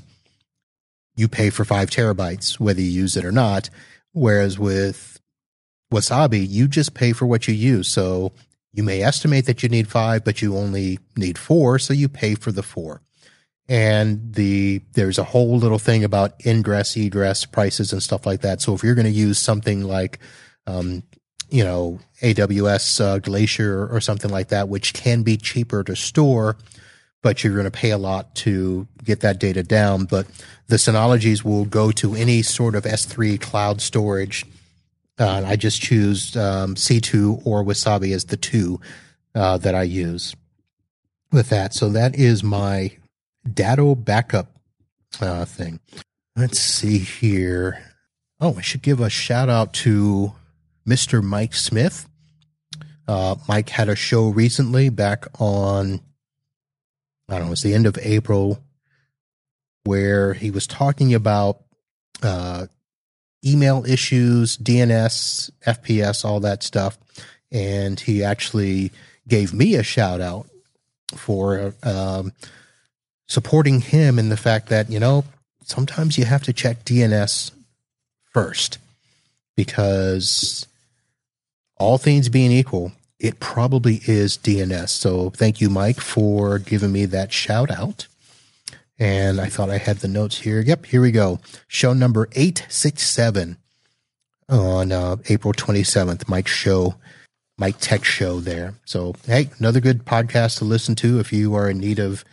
you 1.16 1.28
pay 1.28 1.50
for 1.50 1.64
five 1.64 1.90
terabytes, 1.90 2.58
whether 2.58 2.80
you 2.80 2.90
use 2.90 3.16
it 3.16 3.24
or 3.24 3.32
not. 3.32 3.70
Whereas 4.12 4.58
with 4.58 5.20
Wasabi, 5.92 6.46
you 6.48 6.68
just 6.68 6.94
pay 6.94 7.12
for 7.12 7.26
what 7.26 7.46
you 7.48 7.54
use. 7.54 7.88
So 7.88 8.32
you 8.72 8.82
may 8.82 9.02
estimate 9.02 9.46
that 9.46 9.62
you 9.62 9.68
need 9.68 9.88
five, 9.88 10.24
but 10.24 10.42
you 10.42 10.56
only 10.56 10.98
need 11.16 11.38
four. 11.38 11.78
So 11.78 11.94
you 11.94 12.08
pay 12.08 12.34
for 12.34 12.50
the 12.52 12.62
four 12.62 13.00
and 13.68 14.34
the 14.34 14.82
there's 14.92 15.18
a 15.18 15.24
whole 15.24 15.56
little 15.56 15.78
thing 15.78 16.04
about 16.04 16.44
ingress 16.44 16.96
egress 16.96 17.46
prices 17.46 17.92
and 17.92 18.02
stuff 18.02 18.26
like 18.26 18.42
that 18.42 18.60
so 18.60 18.74
if 18.74 18.82
you're 18.82 18.94
going 18.94 19.06
to 19.06 19.10
use 19.10 19.38
something 19.38 19.82
like 19.82 20.18
um, 20.66 21.02
you 21.54 21.64
know 21.64 21.98
aws 22.22 23.00
uh, 23.00 23.18
glacier 23.18 23.86
or 23.88 24.00
something 24.00 24.30
like 24.30 24.48
that 24.48 24.68
which 24.68 24.92
can 24.94 25.22
be 25.22 25.36
cheaper 25.36 25.82
to 25.84 25.94
store 25.94 26.56
but 27.22 27.42
you're 27.42 27.54
going 27.54 27.64
to 27.64 27.70
pay 27.70 27.90
a 27.90 27.98
lot 27.98 28.34
to 28.34 28.86
get 29.04 29.20
that 29.20 29.38
data 29.38 29.62
down 29.62 30.04
but 30.04 30.26
the 30.66 30.76
synologies 30.76 31.44
will 31.44 31.64
go 31.64 31.90
to 31.90 32.14
any 32.14 32.42
sort 32.42 32.74
of 32.74 32.84
s3 32.84 33.40
cloud 33.40 33.80
storage 33.80 34.44
uh, 35.18 35.42
i 35.46 35.54
just 35.56 35.80
choose 35.80 36.36
um, 36.36 36.74
c2 36.74 37.46
or 37.46 37.62
wasabi 37.62 38.14
as 38.14 38.24
the 38.26 38.36
two 38.36 38.80
uh, 39.34 39.56
that 39.58 39.74
i 39.74 39.82
use 39.82 40.34
with 41.30 41.48
that 41.50 41.72
so 41.72 41.88
that 41.88 42.14
is 42.16 42.42
my 42.42 42.90
Datto 43.52 43.94
backup 43.94 44.48
uh, 45.20 45.44
thing. 45.44 45.80
Let's 46.36 46.58
see 46.58 46.98
here. 46.98 47.82
Oh, 48.40 48.56
I 48.56 48.62
should 48.62 48.82
give 48.82 49.00
a 49.00 49.10
shout 49.10 49.48
out 49.48 49.72
to 49.74 50.32
Mr. 50.86 51.22
Mike 51.22 51.54
Smith. 51.54 52.08
Uh, 53.06 53.36
Mike 53.48 53.68
had 53.68 53.88
a 53.88 53.96
show 53.96 54.28
recently 54.28 54.88
back 54.88 55.26
on, 55.38 56.00
I 57.28 57.38
don't 57.38 57.46
know, 57.46 57.52
it's 57.52 57.62
the 57.62 57.74
end 57.74 57.86
of 57.86 57.98
April, 58.00 58.62
where 59.84 60.32
he 60.32 60.50
was 60.50 60.66
talking 60.66 61.12
about 61.14 61.60
uh, 62.22 62.66
email 63.44 63.84
issues, 63.86 64.56
DNS, 64.56 65.50
FPS, 65.66 66.24
all 66.24 66.40
that 66.40 66.62
stuff. 66.62 66.98
And 67.52 68.00
he 68.00 68.24
actually 68.24 68.90
gave 69.28 69.52
me 69.52 69.74
a 69.74 69.82
shout 69.82 70.20
out 70.20 70.48
for 71.14 71.74
um, 71.82 72.32
supporting 73.28 73.80
him 73.80 74.18
in 74.18 74.30
the 74.30 74.36
fact 74.36 74.68
that, 74.70 74.90
you 74.90 74.98
know, 74.98 75.24
sometimes 75.62 76.18
you 76.18 76.24
have 76.24 76.42
to 76.44 76.52
check 76.52 76.84
DNS 76.84 77.50
first 78.32 78.78
because 79.56 80.66
all 81.84 81.98
things 81.98 82.28
being 82.28 82.50
equal, 82.50 82.92
it 83.18 83.40
probably 83.40 84.00
is 84.06 84.38
DNS. 84.38 84.88
So 84.88 85.30
thank 85.30 85.60
you, 85.60 85.68
Mike, 85.68 86.00
for 86.00 86.58
giving 86.58 86.92
me 86.92 87.04
that 87.06 87.32
shout 87.32 87.70
out. 87.70 88.06
And 88.98 89.40
I 89.40 89.46
thought 89.48 89.70
I 89.70 89.78
had 89.78 89.98
the 89.98 90.08
notes 90.08 90.38
here. 90.40 90.60
Yep, 90.60 90.86
here 90.86 91.02
we 91.02 91.10
go. 91.10 91.40
Show 91.68 91.92
number 91.92 92.28
867 92.32 93.58
on 94.48 94.92
uh, 94.92 95.16
April 95.28 95.52
27th, 95.52 96.28
Mike's 96.28 96.52
show. 96.52 96.94
Mike 97.56 97.76
Tech 97.78 98.04
Show 98.04 98.40
there. 98.40 98.74
So, 98.84 99.14
hey, 99.26 99.48
another 99.60 99.78
good 99.80 100.04
podcast 100.04 100.58
to 100.58 100.64
listen 100.64 100.96
to 100.96 101.20
if 101.20 101.32
you 101.32 101.54
are 101.54 101.70
in 101.70 101.78
need 101.78 102.00
of 102.00 102.24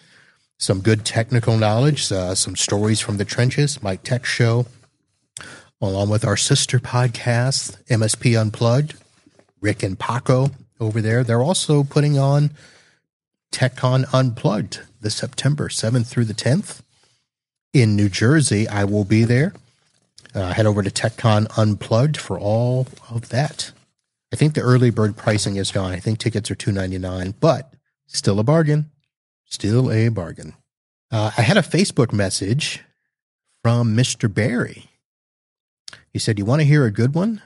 some 0.58 0.82
good 0.82 1.06
technical 1.06 1.58
knowledge, 1.58 2.12
uh, 2.12 2.34
some 2.34 2.56
stories 2.56 3.00
from 3.00 3.18
the 3.18 3.26
trenches. 3.26 3.84
Mike 3.84 4.02
Tech 4.02 4.26
Show, 4.26 4.66
along 5.80 6.10
with 6.10 6.26
our 6.26 6.38
sister 6.38 6.80
podcast, 6.80 7.84
MSP 7.86 8.40
Unplugged, 8.40 8.96
Rick 9.62 9.84
and 9.84 9.98
Paco 9.98 10.52
over 10.80 11.02
there. 11.02 11.24
They're 11.24 11.42
also 11.42 11.84
putting 11.84 12.18
on 12.18 12.52
TechCon 13.52 14.06
Unplugged 14.14 14.82
this 15.00 15.16
September 15.16 15.70
7th 15.70 16.08
through 16.08 16.26
the 16.26 16.34
10th 16.34 16.82
in 17.74 17.96
New 17.96 18.10
Jersey. 18.10 18.68
I 18.68 18.84
will 18.84 19.06
be 19.06 19.24
there. 19.24 19.54
Uh, 20.34 20.54
head 20.54 20.66
over 20.66 20.82
to 20.82 20.90
TechCon 20.90 21.48
Unplugged 21.58 22.18
for 22.18 22.40
all 22.40 22.88
of 23.10 23.30
that. 23.30 23.72
I 24.34 24.38
think 24.38 24.54
the 24.54 24.62
early 24.62 24.90
bird 24.90 25.18
pricing 25.18 25.58
is 25.58 25.72
gone. 25.72 25.92
I 25.92 26.00
think 26.00 26.18
tickets 26.18 26.50
are 26.50 26.56
two 26.56 26.72
ninety 26.72 26.98
nine, 26.98 27.34
but 27.42 27.74
still 28.08 28.40
a 28.40 28.44
bargain. 28.44 28.90
Still 29.46 29.92
a 29.92 30.08
bargain. 30.08 30.54
Uh, 31.12 31.32
I 31.38 31.42
had 31.42 31.58
a 31.58 31.62
Facebook 31.62 32.14
message 32.14 32.82
from 33.62 33.96
Mr. 33.96 34.34
Barry. 34.34 34.90
He 36.14 36.20
said, 36.20 36.40
You 36.40 36.46
want 36.46 36.62
to 36.62 36.66
hear 36.68 36.86
a 36.86 36.92
good 36.92 37.14
one? 37.14 37.42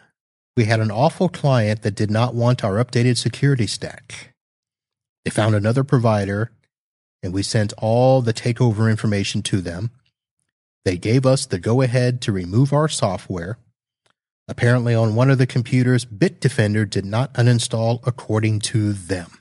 We 0.55 0.65
had 0.65 0.79
an 0.79 0.91
awful 0.91 1.27
client 1.27 1.81
that 1.81 1.95
did 1.95 2.09
not 2.09 2.33
want 2.33 2.63
our 2.63 2.83
updated 2.83 3.17
security 3.17 3.67
stack. 3.67 4.33
They 5.25 5.31
found 5.31 5.53
another 5.53 5.83
provider, 5.83 6.51
and 7.21 7.33
we 7.33 7.43
sent 7.43 7.73
all 7.77 8.21
the 8.21 8.33
takeover 8.33 8.89
information 8.89 9.41
to 9.43 9.59
them. 9.59 9.91
They 10.85 10.97
gave 10.97 11.25
us 11.25 11.45
the 11.45 11.59
go 11.59 11.81
ahead 11.81 12.21
to 12.21 12.31
remove 12.31 12.71
our 12.71 12.87
software. 12.87 13.57
Apparently, 14.47 14.95
on 14.95 15.15
one 15.15 15.29
of 15.29 15.39
the 15.39 15.47
computers, 15.47 16.05
Bitdefender 16.05 16.89
did 16.89 17.03
not 17.05 17.33
uninstall 17.33 17.99
according 18.07 18.59
to 18.59 18.93
them. 18.93 19.39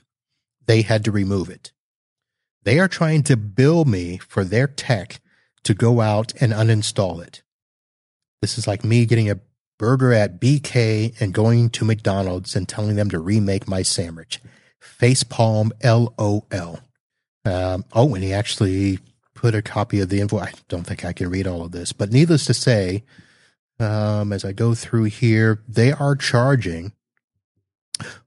They 0.65 0.81
had 0.81 1.05
to 1.05 1.11
remove 1.11 1.49
it. 1.49 1.71
They 2.63 2.79
are 2.79 2.87
trying 2.87 3.23
to 3.23 3.37
bill 3.37 3.85
me 3.85 4.17
for 4.17 4.43
their 4.43 4.67
tech 4.67 5.21
to 5.63 5.73
go 5.73 6.01
out 6.01 6.33
and 6.41 6.51
uninstall 6.51 7.21
it. 7.21 7.43
This 8.41 8.57
is 8.57 8.67
like 8.67 8.83
me 8.83 9.05
getting 9.05 9.29
a 9.29 9.39
burger 9.77 10.13
at 10.13 10.39
BK 10.39 11.19
and 11.19 11.33
going 11.33 11.69
to 11.71 11.85
McDonald's 11.85 12.55
and 12.55 12.67
telling 12.67 12.95
them 12.95 13.09
to 13.09 13.19
remake 13.19 13.67
my 13.67 13.81
sandwich. 13.81 14.39
Facepalm 14.81 15.71
LOL. 15.83 16.79
Um, 17.45 17.85
oh, 17.93 18.15
and 18.15 18.23
he 18.23 18.33
actually 18.33 18.99
put 19.33 19.53
a 19.53 19.61
copy 19.61 19.99
of 19.99 20.09
the 20.09 20.21
invoice. 20.21 20.47
I 20.47 20.51
don't 20.67 20.85
think 20.85 21.05
I 21.05 21.13
can 21.13 21.29
read 21.29 21.47
all 21.47 21.61
of 21.61 21.71
this, 21.71 21.91
but 21.91 22.11
needless 22.11 22.45
to 22.45 22.53
say, 22.53 23.03
um, 23.79 24.31
as 24.31 24.45
I 24.45 24.53
go 24.53 24.73
through 24.73 25.05
here, 25.05 25.61
they 25.67 25.91
are 25.91 26.15
charging. 26.15 26.93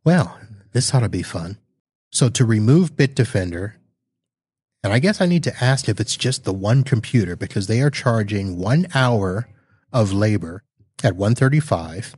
Well, 0.05 0.39
this 0.73 0.95
ought 0.95 1.01
to 1.01 1.09
be 1.09 1.23
fun. 1.23 1.59
So 2.11 2.29
to 2.29 2.45
remove 2.45 2.97
Bitdefender, 2.97 3.75
and 4.85 4.93
I 4.93 4.99
guess 4.99 5.21
I 5.21 5.27
need 5.27 5.45
to 5.45 5.65
ask 5.65 5.89
if 5.89 5.99
it's 5.99 6.17
just 6.17 6.45
the 6.45 6.53
one 6.53 6.85
computer 6.85 7.35
because 7.35 7.67
they 7.67 7.81
are 7.81 7.91
charging 7.91 8.59
one 8.59 8.87
hour 8.95 9.49
of 9.93 10.13
labor 10.13 10.63
at 11.05 11.17
135. 11.17 12.17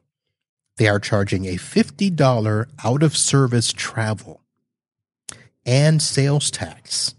They 0.76 0.88
are 0.88 0.98
charging 0.98 1.46
a 1.46 1.56
$50 1.56 2.66
out 2.84 3.02
of 3.02 3.16
service 3.16 3.72
travel 3.72 4.40
and 5.66 6.00
sales 6.00 6.50
tax 6.50 7.14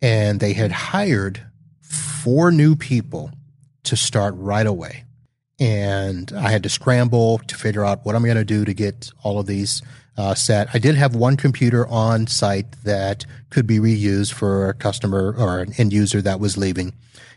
and 0.00 0.40
they 0.40 0.52
had 0.52 0.72
hired 0.72 1.42
four 1.82 2.50
new 2.50 2.76
people 2.76 3.30
to 3.84 3.96
start 3.96 4.34
right 4.36 4.66
away. 4.66 5.04
And 5.58 6.32
I 6.32 6.50
had 6.50 6.62
to 6.62 6.68
scramble 6.68 7.38
to 7.38 7.54
figure 7.56 7.84
out 7.84 8.06
what 8.06 8.14
I'm 8.14 8.22
going 8.22 8.36
to 8.36 8.44
do 8.44 8.64
to 8.64 8.72
get 8.72 9.10
all 9.22 9.38
of 9.38 9.46
these 9.46 9.82
uh, 10.16 10.34
set. 10.34 10.68
I 10.74 10.78
did 10.78 10.96
have 10.96 11.14
one 11.14 11.36
computer 11.36 11.86
on 11.88 12.26
site 12.26 12.70
that 12.84 13.26
could 13.50 13.66
be 13.66 13.78
reused 13.78 14.32
for 14.32 14.68
a 14.68 14.74
customer 14.74 15.34
or 15.36 15.60
an 15.60 15.72
end 15.78 15.92
user 15.92 16.20
that 16.22 16.40
was 16.40 16.56
leaving, 16.56 16.92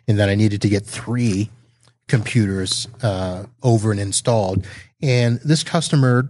and 0.07 0.17
then 0.17 0.29
I 0.29 0.35
needed 0.35 0.61
to 0.63 0.69
get 0.69 0.85
three 0.85 1.49
computers 2.07 2.87
uh, 3.01 3.45
over 3.61 3.91
and 3.91 3.99
installed. 3.99 4.67
And 5.01 5.39
this 5.39 5.63
customer 5.63 6.29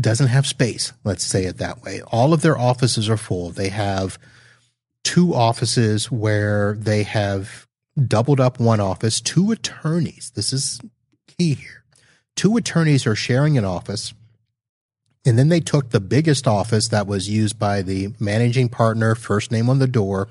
doesn't 0.00 0.28
have 0.28 0.46
space. 0.46 0.92
Let's 1.04 1.24
say 1.24 1.44
it 1.44 1.58
that 1.58 1.82
way. 1.82 2.02
All 2.10 2.32
of 2.32 2.42
their 2.42 2.58
offices 2.58 3.08
are 3.08 3.16
full. 3.16 3.50
They 3.50 3.68
have 3.68 4.18
two 5.04 5.34
offices 5.34 6.10
where 6.10 6.74
they 6.78 7.02
have 7.02 7.66
doubled 8.06 8.40
up 8.40 8.58
one 8.58 8.80
office, 8.80 9.20
two 9.20 9.50
attorneys. 9.50 10.32
This 10.34 10.52
is 10.52 10.80
key 11.26 11.54
here. 11.54 11.84
Two 12.36 12.56
attorneys 12.56 13.06
are 13.06 13.14
sharing 13.14 13.58
an 13.58 13.64
office. 13.64 14.14
And 15.24 15.38
then 15.38 15.48
they 15.48 15.60
took 15.60 15.90
the 15.90 16.00
biggest 16.00 16.48
office 16.48 16.88
that 16.88 17.06
was 17.06 17.28
used 17.28 17.58
by 17.58 17.82
the 17.82 18.14
managing 18.18 18.68
partner, 18.68 19.14
first 19.14 19.52
name 19.52 19.70
on 19.70 19.78
the 19.78 19.86
door. 19.86 20.28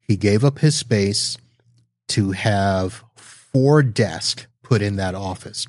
He 0.00 0.16
gave 0.16 0.44
up 0.44 0.60
his 0.60 0.76
space 0.76 1.36
to 2.08 2.32
have 2.32 3.04
four 3.16 3.82
desks 3.82 4.46
put 4.62 4.82
in 4.82 4.96
that 4.96 5.14
office. 5.14 5.66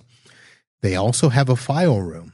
They 0.82 0.96
also 0.96 1.30
have 1.30 1.50
a 1.50 1.56
file 1.56 2.00
room 2.00 2.34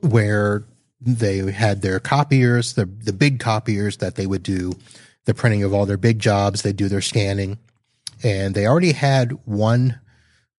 where 0.00 0.64
they 1.00 1.38
had 1.50 1.82
their 1.82 1.98
copiers, 1.98 2.74
the 2.74 2.84
the 2.84 3.12
big 3.12 3.40
copiers 3.40 3.98
that 3.98 4.16
they 4.16 4.26
would 4.26 4.42
do 4.42 4.74
the 5.24 5.34
printing 5.34 5.62
of 5.62 5.72
all 5.72 5.86
their 5.86 5.96
big 5.96 6.18
jobs. 6.18 6.62
They 6.62 6.72
do 6.72 6.88
their 6.88 7.00
scanning, 7.00 7.58
and 8.22 8.54
they 8.54 8.66
already 8.66 8.92
had 8.92 9.32
one 9.46 10.00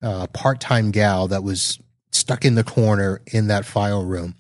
uh, 0.02 0.28
part 0.28 0.60
time 0.60 0.92
gal 0.92 1.28
that 1.28 1.44
was 1.44 1.80
stuck 2.12 2.44
in 2.44 2.56
the 2.56 2.64
corner 2.64 3.22
in 3.28 3.48
that 3.48 3.66
file 3.66 4.04
room, 4.04 4.36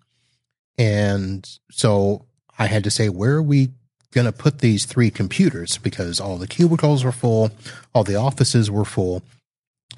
and 0.81 1.47
so 1.69 2.25
I 2.57 2.65
had 2.65 2.83
to 2.85 2.89
say, 2.89 3.07
where 3.07 3.35
are 3.35 3.43
we 3.43 3.69
going 4.13 4.25
to 4.25 4.31
put 4.31 4.59
these 4.59 4.85
three 4.85 5.11
computers? 5.11 5.77
Because 5.77 6.19
all 6.19 6.37
the 6.37 6.47
cubicles 6.47 7.03
were 7.03 7.11
full, 7.11 7.51
all 7.93 8.03
the 8.03 8.15
offices 8.15 8.71
were 8.71 8.83
full. 8.83 9.21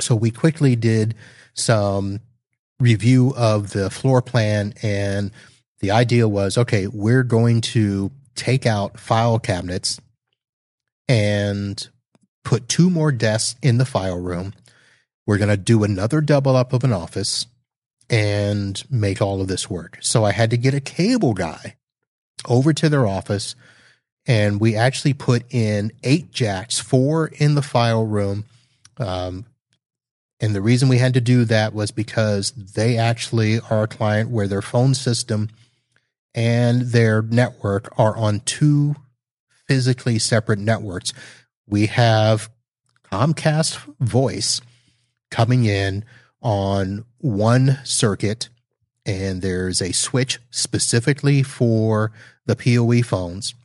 So 0.01 0.13
we 0.13 0.29
quickly 0.29 0.75
did 0.75 1.15
some 1.53 2.19
review 2.81 3.33
of 3.37 3.71
the 3.71 3.89
floor 3.89 4.21
plan 4.21 4.73
and 4.83 5.31
the 5.79 5.91
idea 5.91 6.27
was 6.27 6.57
okay 6.57 6.87
we're 6.87 7.23
going 7.23 7.61
to 7.61 8.11
take 8.35 8.65
out 8.65 8.99
file 8.99 9.39
cabinets 9.39 10.01
and 11.07 11.87
put 12.43 12.67
two 12.67 12.89
more 12.89 13.11
desks 13.11 13.57
in 13.61 13.77
the 13.77 13.85
file 13.85 14.19
room 14.19 14.53
we're 15.27 15.37
going 15.37 15.49
to 15.49 15.55
do 15.55 15.83
another 15.83 16.19
double 16.19 16.57
up 16.57 16.73
of 16.73 16.83
an 16.83 16.91
office 16.91 17.45
and 18.13 18.83
make 18.91 19.23
all 19.23 19.41
of 19.41 19.47
this 19.47 19.71
work. 19.71 19.97
So 20.01 20.23
I 20.23 20.33
had 20.33 20.51
to 20.51 20.57
get 20.57 20.75
a 20.75 20.79
cable 20.79 21.33
guy 21.33 21.77
over 22.47 22.71
to 22.71 22.87
their 22.87 23.07
office 23.07 23.55
and 24.27 24.61
we 24.61 24.75
actually 24.75 25.15
put 25.15 25.51
in 25.51 25.91
eight 26.03 26.31
jacks, 26.31 26.77
four 26.77 27.31
in 27.39 27.55
the 27.55 27.63
file 27.63 28.05
room. 28.05 28.45
Um, 28.97 29.47
and 30.39 30.53
the 30.53 30.61
reason 30.61 30.89
we 30.89 30.99
had 30.99 31.15
to 31.15 31.21
do 31.21 31.43
that 31.45 31.73
was 31.73 31.89
because 31.89 32.51
they 32.51 32.99
actually 32.99 33.59
are 33.71 33.83
a 33.83 33.87
client 33.87 34.29
where 34.29 34.47
their 34.47 34.61
phone 34.61 34.93
system 34.93 35.49
and 36.35 36.83
their 36.83 37.23
network 37.23 37.91
are 37.97 38.15
on 38.15 38.41
two 38.41 38.95
physically 39.67 40.19
separate 40.19 40.59
networks. 40.59 41.13
We 41.65 41.87
have 41.87 42.51
Comcast 43.11 43.79
voice 43.99 44.61
coming 45.31 45.65
in 45.65 46.05
on 46.43 47.05
one 47.19 47.79
circuit, 47.83 48.49
and 49.05 49.41
there's 49.41 49.81
a 49.81 49.93
switch 49.93 50.39
specifically 50.51 51.41
for 51.41 52.11
the 52.45 52.55
PoE 52.55 53.01
phones. 53.01 53.55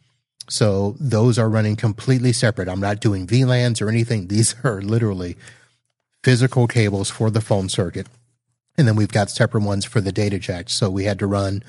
So 0.48 0.96
those 0.98 1.38
are 1.38 1.50
running 1.50 1.76
completely 1.76 2.32
separate. 2.32 2.68
I'm 2.68 2.80
not 2.80 3.00
doing 3.00 3.26
VLANs 3.26 3.82
or 3.82 3.88
anything. 3.88 4.28
These 4.28 4.54
are 4.64 4.80
literally 4.80 5.36
physical 6.24 6.66
cables 6.66 7.10
for 7.10 7.30
the 7.30 7.40
phone 7.40 7.68
circuit. 7.68 8.06
And 8.76 8.86
then 8.86 8.96
we've 8.96 9.12
got 9.12 9.30
separate 9.30 9.64
ones 9.64 9.84
for 9.84 10.00
the 10.00 10.12
data 10.12 10.38
jack. 10.38 10.70
So 10.70 10.88
we 10.88 11.04
had 11.04 11.18
to 11.18 11.26
run 11.26 11.62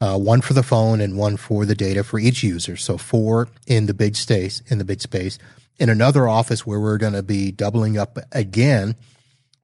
uh, 0.00 0.18
one 0.18 0.40
for 0.40 0.54
the 0.54 0.62
phone 0.62 1.00
and 1.00 1.16
one 1.16 1.36
for 1.36 1.64
the 1.64 1.74
data 1.74 2.02
for 2.02 2.18
each 2.18 2.42
user. 2.42 2.76
So 2.76 2.98
four 2.98 3.48
in 3.66 3.86
the 3.86 3.94
big 3.94 4.16
space, 4.16 4.62
in 4.68 4.78
the 4.78 4.84
big 4.84 5.00
space. 5.00 5.38
In 5.78 5.88
another 5.88 6.28
office 6.28 6.66
where 6.66 6.80
we're 6.80 6.98
going 6.98 7.12
to 7.12 7.22
be 7.22 7.50
doubling 7.50 7.98
up 7.98 8.18
again, 8.32 8.94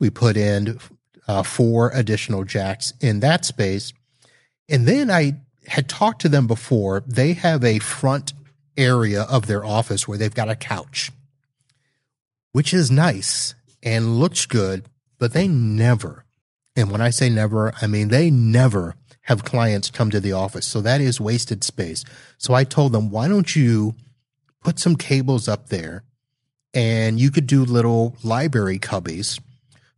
we 0.00 0.10
put 0.10 0.36
in 0.36 0.80
uh, 1.28 1.44
four 1.44 1.92
additional 1.94 2.42
jacks 2.42 2.92
in 3.00 3.20
that 3.20 3.44
space. 3.44 3.92
And 4.68 4.86
then 4.86 5.10
I 5.10 5.40
had 5.68 5.88
talked 5.88 6.22
to 6.22 6.28
them 6.28 6.48
before. 6.48 7.04
They 7.06 7.34
have 7.34 7.62
a 7.62 7.78
front 7.78 8.32
area 8.76 9.22
of 9.22 9.46
their 9.46 9.64
office 9.64 10.08
where 10.08 10.18
they've 10.18 10.34
got 10.34 10.48
a 10.48 10.56
couch, 10.56 11.12
which 12.50 12.74
is 12.74 12.90
nice 12.90 13.54
and 13.82 14.18
looks 14.18 14.46
good, 14.46 14.86
but 15.18 15.32
they 15.32 15.46
never, 15.46 16.24
and 16.74 16.90
when 16.90 17.00
I 17.00 17.10
say 17.10 17.28
never, 17.28 17.72
I 17.80 17.86
mean 17.86 18.08
they 18.08 18.30
never 18.30 18.96
have 19.22 19.44
clients 19.44 19.90
come 19.90 20.10
to 20.10 20.20
the 20.20 20.32
office. 20.32 20.66
So 20.66 20.80
that 20.80 21.00
is 21.00 21.20
wasted 21.20 21.62
space. 21.62 22.04
So 22.38 22.54
I 22.54 22.64
told 22.64 22.92
them, 22.92 23.10
why 23.10 23.28
don't 23.28 23.54
you 23.54 23.94
put 24.62 24.78
some 24.78 24.96
cables 24.96 25.46
up 25.46 25.68
there 25.68 26.04
and 26.72 27.20
you 27.20 27.30
could 27.30 27.46
do 27.46 27.64
little 27.64 28.16
library 28.22 28.78
cubbies 28.78 29.38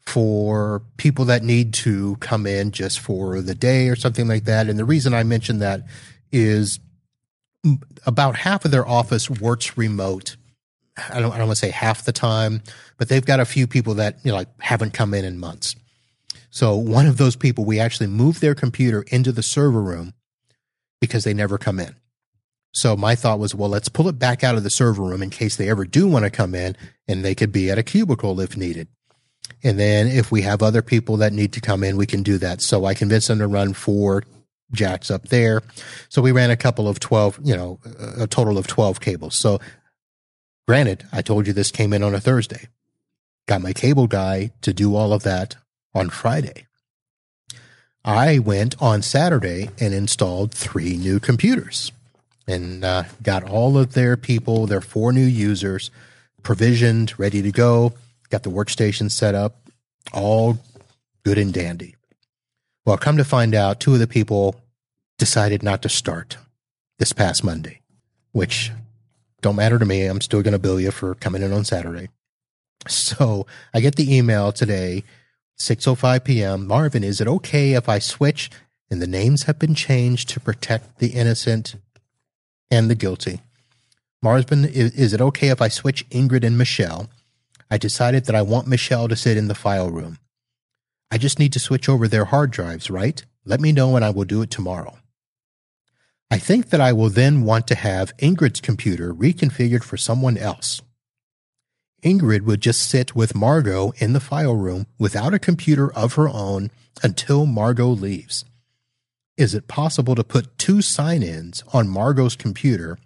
for 0.07 0.83
people 0.97 1.25
that 1.27 1.43
need 1.43 1.73
to 1.73 2.17
come 2.17 2.47
in 2.47 2.73
just 2.73 3.01
for 3.01 3.41
the 3.41 3.55
day 3.55 3.89
or 3.89 3.97
something 3.97 4.27
like 4.27 4.45
that. 4.45 4.69
And 4.69 4.79
the 4.79 4.85
reason 4.85 5.15
I 5.15 5.23
mentioned 5.23 5.63
that 5.63 5.83
is 6.33 6.81
about 8.05 8.37
half 8.37 8.65
of 8.65 8.71
their 8.71 8.87
office 8.87 9.31
works 9.31 9.77
remote. 9.79 10.37
I 10.97 11.21
don't, 11.21 11.33
I 11.33 11.39
don't 11.39 11.47
want 11.47 11.59
to 11.59 11.67
say 11.67 11.71
half 11.71 12.05
the 12.05 12.13
time, 12.13 12.63
but 12.99 13.09
they've 13.09 13.25
got 13.25 13.41
a 13.41 13.45
few 13.45 13.67
people 13.67 13.95
that 13.95 14.19
you 14.25 14.31
know, 14.31 14.37
like 14.37 14.49
haven't 14.61 14.93
come 14.93 15.15
in 15.15 15.25
in 15.25 15.39
months. 15.39 15.77
So 16.51 16.77
one 16.77 17.07
of 17.07 17.17
those 17.17 17.37
people, 17.37 17.65
we 17.65 17.81
actually 17.81 18.09
moved 18.09 18.41
their 18.41 18.55
computer 18.55 19.03
into 19.09 19.33
the 19.33 19.43
server 19.43 19.81
room 19.81 20.13
because 21.01 21.25
they 21.25 21.33
never 21.33 21.57
come 21.57 21.81
in. 21.81 21.95
So 22.75 22.97
my 22.97 23.15
thought 23.15 23.39
was, 23.39 23.55
well, 23.55 23.69
let's 23.69 23.89
pull 23.89 24.09
it 24.09 24.19
back 24.19 24.43
out 24.43 24.57
of 24.57 24.63
the 24.63 24.71
server 24.71 25.03
room 25.03 25.23
in 25.23 25.31
case 25.31 25.57
they 25.57 25.71
ever 25.71 25.85
do 25.85 26.07
want 26.09 26.25
to 26.25 26.31
come 26.31 26.55
in 26.55 26.77
and 27.07 27.25
they 27.25 27.35
could 27.35 27.53
be 27.53 27.71
at 27.71 27.79
a 27.79 27.83
cubicle 27.83 28.39
if 28.41 28.57
needed. 28.57 28.89
And 29.63 29.79
then 29.79 30.07
if 30.07 30.31
we 30.31 30.43
have 30.43 30.63
other 30.63 30.83
people 30.83 31.17
that 31.19 31.33
need 31.33 31.53
to 31.55 31.61
come 31.61 31.85
in, 31.85 31.97
we 31.97 32.07
can 32.07 32.23
do 32.23 32.39
that. 32.39 32.61
So 32.61 32.85
I 32.85 32.95
convinced 32.95 33.29
them 33.29 33.39
to 33.39 33.47
run 33.47 33.73
four 33.73 34.25
jacks 34.73 35.11
up 35.11 35.29
there. 35.29 35.63
So 36.09 36.23
we 36.23 36.33
ran 36.33 36.51
a 36.51 36.57
couple 36.57 36.89
of 36.89 36.99
12, 37.01 37.41
you 37.43 37.57
know, 37.57 37.79
a 38.19 38.27
total 38.27 38.59
of 38.59 38.67
12 38.67 39.01
cables. 39.01 39.37
So 39.37 39.61
granted, 40.67 41.05
I 41.13 41.23
told 41.23 41.47
you 41.47 41.53
this 41.53 41.71
came 41.71 41.93
in 41.93 42.03
on 42.03 42.15
a 42.15 42.21
Thursday. 42.21 42.69
Got 43.47 43.63
my 43.63 43.73
cable 43.73 44.07
guy 44.07 44.53
to 44.63 44.73
do 44.73 44.95
all 44.95 45.13
of 45.13 45.25
that 45.25 45.57
on 45.95 46.11
Friday. 46.11 46.67
I 48.05 48.39
went 48.39 48.81
on 48.81 49.03
Saturday 49.03 49.71
and 49.79 49.95
installed 49.95 50.53
three 50.53 50.97
new 50.97 51.21
computers 51.21 51.93
and 52.49 52.85
uh, 52.85 53.05
got 53.23 53.45
all 53.45 53.79
of 53.79 53.95
their 53.95 54.17
people, 54.17 54.67
their 54.67 54.81
four 54.81 55.13
new 55.13 55.25
users, 55.25 55.91
provisioned, 56.43 57.19
ready 57.19 57.43
to 57.43 57.53
go. 57.53 57.93
Got 58.33 58.45
the 58.45 58.51
workstation 58.51 59.11
set 59.11 59.35
up, 59.35 59.69
all 60.11 60.59
good 61.23 61.37
and 61.37 61.53
dandy. 61.53 61.97
Well, 62.87 62.97
come 62.97 63.19
to 63.19 63.27
find 63.27 63.55
out, 63.55 63.79
two 63.79 63.93
of 63.93 63.99
the 63.99 64.07
people 64.07 64.59
decided 65.19 65.63
not 65.63 65.83
to 65.83 65.91
start 65.91 66.39
this 66.99 67.13
past 67.13 67.45
Monday, 67.45 67.83
which 68.33 68.73
don't 69.43 69.57
matter 69.57 69.79
to 69.79 69.85
me. 69.85 70.07
I'm 70.07 70.23
still 70.23 70.41
going 70.41 70.53
to 70.53 70.59
bill 70.59 70.81
you 70.81 70.91
for 70.91 71.15
coming 71.15 71.43
in 71.43 71.53
on 71.53 71.67
Saturday. 71.67 72.09
So 72.89 73.47
I 73.75 73.81
get 73.81 73.97
the 73.97 74.17
email 74.17 74.51
today, 74.51 75.05
6:05 75.61 76.25
p.m. 76.25 76.67
Marvin, 76.67 77.05
is 77.05 77.21
it 77.21 77.29
okay 77.29 77.75
if 77.75 77.87
I 77.87 77.99
switch? 77.99 78.51
And 78.91 79.03
the 79.03 79.07
names 79.07 79.43
have 79.43 79.59
been 79.59 79.75
changed 79.75 80.31
to 80.31 80.41
protect 80.41 81.01
the 81.01 81.09
innocent 81.09 81.75
and 82.71 82.89
the 82.89 82.95
guilty. 82.95 83.43
Marvin, 84.23 84.65
is, 84.65 84.95
is 84.95 85.13
it 85.13 85.21
okay 85.21 85.49
if 85.49 85.61
I 85.61 85.69
switch 85.69 86.09
Ingrid 86.09 86.45
and 86.45 86.57
Michelle? 86.57 87.11
I 87.73 87.79
decided 87.79 88.27
that 88.27 88.35
I 88.35 88.43
want 88.43 88.67
Michelle 88.67 89.09
to 89.09 89.17
sit 89.17 89.39
in 89.39 89.49
the 89.49 89.55
file 89.55 89.91
room. 89.91 90.19
I 91.11 91.17
just 91.17 91.39
need 91.39 91.55
to 91.55 91.59
switch 91.59 91.89
over 91.89 92.07
their 92.07 92.27
hard 92.27 92.51
drives, 92.51 92.91
right? 92.91 93.25
Let 93.47 93.63
me 93.63 93.73
know 93.73 93.97
and 93.97 94.05
I 94.05 94.11
will 94.11 94.27
do 94.27 94.43
it 94.43 94.51
tomorrow. 94.51 94.99
I 96.31 96.37
think 96.37 96.69
that 96.69 96.83
I 96.83 96.93
will 96.93 97.09
then 97.09 97.45
want 97.45 97.67
to 97.69 97.75
have 97.75 98.15
Ingrid's 98.19 98.61
computer 98.61 99.15
reconfigured 99.15 99.85
for 99.85 99.97
someone 99.97 100.37
else. 100.37 100.83
Ingrid 102.03 102.43
would 102.43 102.61
just 102.61 102.87
sit 102.87 103.17
with 103.17 103.35
Margot 103.35 103.95
in 103.97 104.13
the 104.13 104.21
file 104.21 104.55
room 104.55 104.87
without 104.99 105.33
a 105.33 105.39
computer 105.39 105.91
of 105.95 106.13
her 106.17 106.29
own 106.29 106.71
until 107.03 107.47
Margot 107.47 107.89
leaves. 107.89 108.45
Is 109.39 109.55
it 109.55 109.67
possible 109.67 110.15
to 110.15 110.23
put 110.23 110.59
two 110.59 110.83
sign 110.83 111.23
ins 111.23 111.65
on 111.73 111.89
Margot's 111.89 112.37
computer 112.37 112.99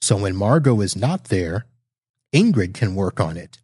so 0.00 0.16
when 0.16 0.36
Margot 0.36 0.80
is 0.82 0.94
not 0.94 1.24
there, 1.24 1.66
Ingrid 2.32 2.74
can 2.74 2.94
work 2.94 3.18
on 3.18 3.36
it? 3.36 3.58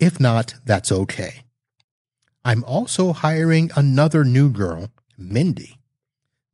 If 0.00 0.18
not, 0.18 0.54
that's 0.64 0.90
okay. 0.90 1.44
I'm 2.44 2.64
also 2.64 3.12
hiring 3.12 3.70
another 3.76 4.24
new 4.24 4.50
girl, 4.50 4.90
Mindy. 5.18 5.76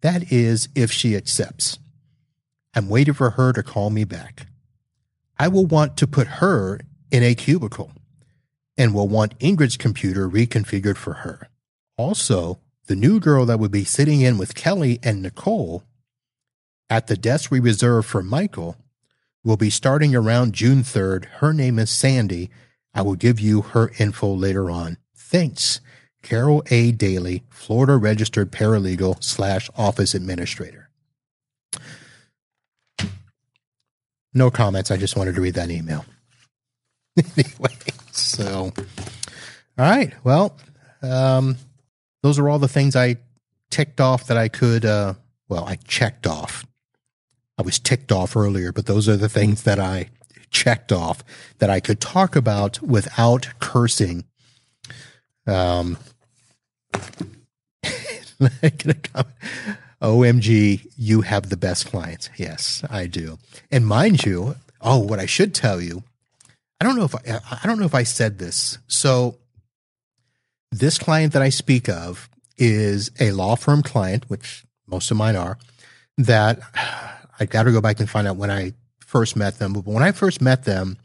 That 0.01 0.33
is, 0.33 0.69
if 0.75 0.91
she 0.91 1.17
accepts. 1.17 1.79
I'm 2.75 2.89
waiting 2.89 3.15
for 3.15 3.31
her 3.31 3.53
to 3.53 3.63
call 3.63 3.91
me 3.91 4.05
back. 4.05 4.49
I 5.39 5.49
will 5.49 5.65
want 5.65 5.97
to 5.99 6.07
put 6.07 6.27
her 6.27 6.81
in 7.11 7.23
a 7.23 7.35
cubicle 7.35 7.93
and 8.77 8.93
will 8.93 9.09
want 9.09 9.39
Ingrid's 9.39 9.77
computer 9.77 10.29
reconfigured 10.29 10.97
for 10.97 11.15
her. 11.15 11.49
Also, 11.97 12.59
the 12.87 12.97
new 12.97 13.21
girl 13.21 13.47
that 13.47 13.59
would 13.59 13.71
be 13.71 13.85
sitting 13.85 14.21
in 14.21 14.39
with 14.39 14.55
Kelly 14.55 14.99
and 15.03 15.23
Nicole 15.23 15.85
at 16.91 17.07
the 17.07 17.17
desk 17.17 17.51
we 17.51 17.61
reserved 17.61 18.09
for 18.09 18.23
Michael 18.23 18.77
will 19.45 19.57
be 19.57 19.71
starting 19.71 20.15
around 20.15 20.53
June 20.53 20.83
3rd. 20.83 21.27
Her 21.37 21.53
name 21.53 21.79
is 21.79 21.91
Sandy. 21.91 22.51
I 22.97 23.03
will 23.03 23.15
give 23.15 23.39
you 23.39 23.61
her 23.61 23.93
info 23.99 24.33
later 24.35 24.71
on. 24.71 24.97
Thanks. 25.15 25.81
Carol 26.23 26.65
A. 26.71 26.91
Daly, 26.93 27.45
Florida 27.51 27.97
registered 27.97 28.51
paralegal 28.51 29.23
slash 29.23 29.71
office 29.77 30.15
administrator. 30.15 30.89
No 34.33 34.51
comments. 34.51 34.91
I 34.91 34.97
just 34.97 35.17
wanted 35.17 35.35
to 35.35 35.41
read 35.41 35.55
that 35.55 35.71
email. 35.71 36.05
anyway, 37.17 37.75
so 38.13 38.73
all 39.79 39.85
right. 39.85 40.13
Well, 40.25 40.57
um, 41.03 41.57
those 42.23 42.39
are 42.39 42.49
all 42.49 42.59
the 42.59 42.67
things 42.67 42.97
I 42.97 43.17
ticked 43.71 44.01
off 44.01 44.27
that 44.27 44.39
I 44.39 44.49
could. 44.49 44.85
Uh, 44.85 45.15
well, 45.49 45.65
I 45.65 45.77
checked 45.87 46.27
off. 46.27 46.67
I 47.59 47.63
was 47.63 47.79
ticked 47.79 48.11
off 48.11 48.37
earlier, 48.37 48.73
but 48.73 48.87
those 48.87 49.09
are 49.09 49.17
the 49.17 49.29
things 49.29 49.63
that 49.65 49.79
I 49.79 50.09
checked 50.51 50.93
off 50.93 51.23
that 51.59 51.71
I 51.71 51.81
could 51.81 52.01
talk 52.01 52.37
about 52.37 52.81
without 52.83 53.49
cursing. 53.59 54.25
Um, 55.47 55.99
OMG, 60.03 60.93
you 60.97 61.23
have 61.23 61.49
the 61.49 61.57
best 61.57 61.87
clients. 61.87 62.29
Yes, 62.37 62.83
I 62.91 63.07
do. 63.07 63.39
And 63.71 63.87
mind 63.87 64.25
you, 64.25 64.57
oh, 64.81 64.99
what 64.99 65.19
I 65.19 65.27
should 65.27 65.55
tell 65.55 65.81
you, 65.81 66.03
I 66.81 66.85
don't 66.85 66.97
know 66.97 67.05
if 67.05 67.15
I, 67.15 67.41
I 67.63 67.67
don't 67.67 67.79
know 67.79 67.87
if 67.87 67.95
I 67.95 68.03
said 68.03 68.39
this. 68.39 68.79
So 68.87 69.39
this 70.71 70.99
client 70.99 71.33
that 71.33 71.43
I 71.43 71.49
speak 71.49 71.89
of 71.89 72.29
is 72.59 73.11
a 73.19 73.33
law 73.33 73.57
firm 73.57 73.83
client, 73.83 74.29
which 74.29 74.65
most 74.87 75.11
of 75.11 75.17
mine 75.17 75.37
are, 75.37 75.59
that 76.19 76.61
I 77.41 77.47
got 77.47 77.65
to 77.65 77.73
go 77.73 77.81
back 77.81 78.01
and 78.01 78.09
find 78.09 78.27
out 78.27 78.37
when 78.37 78.51
I 78.51 78.73
first 79.07 79.37
met 79.37 79.59
them. 79.59 79.73
But 79.73 79.87
when 79.87 80.03
I 80.03 80.13
first 80.13 80.43
met 80.43 80.65
them, 80.65 80.99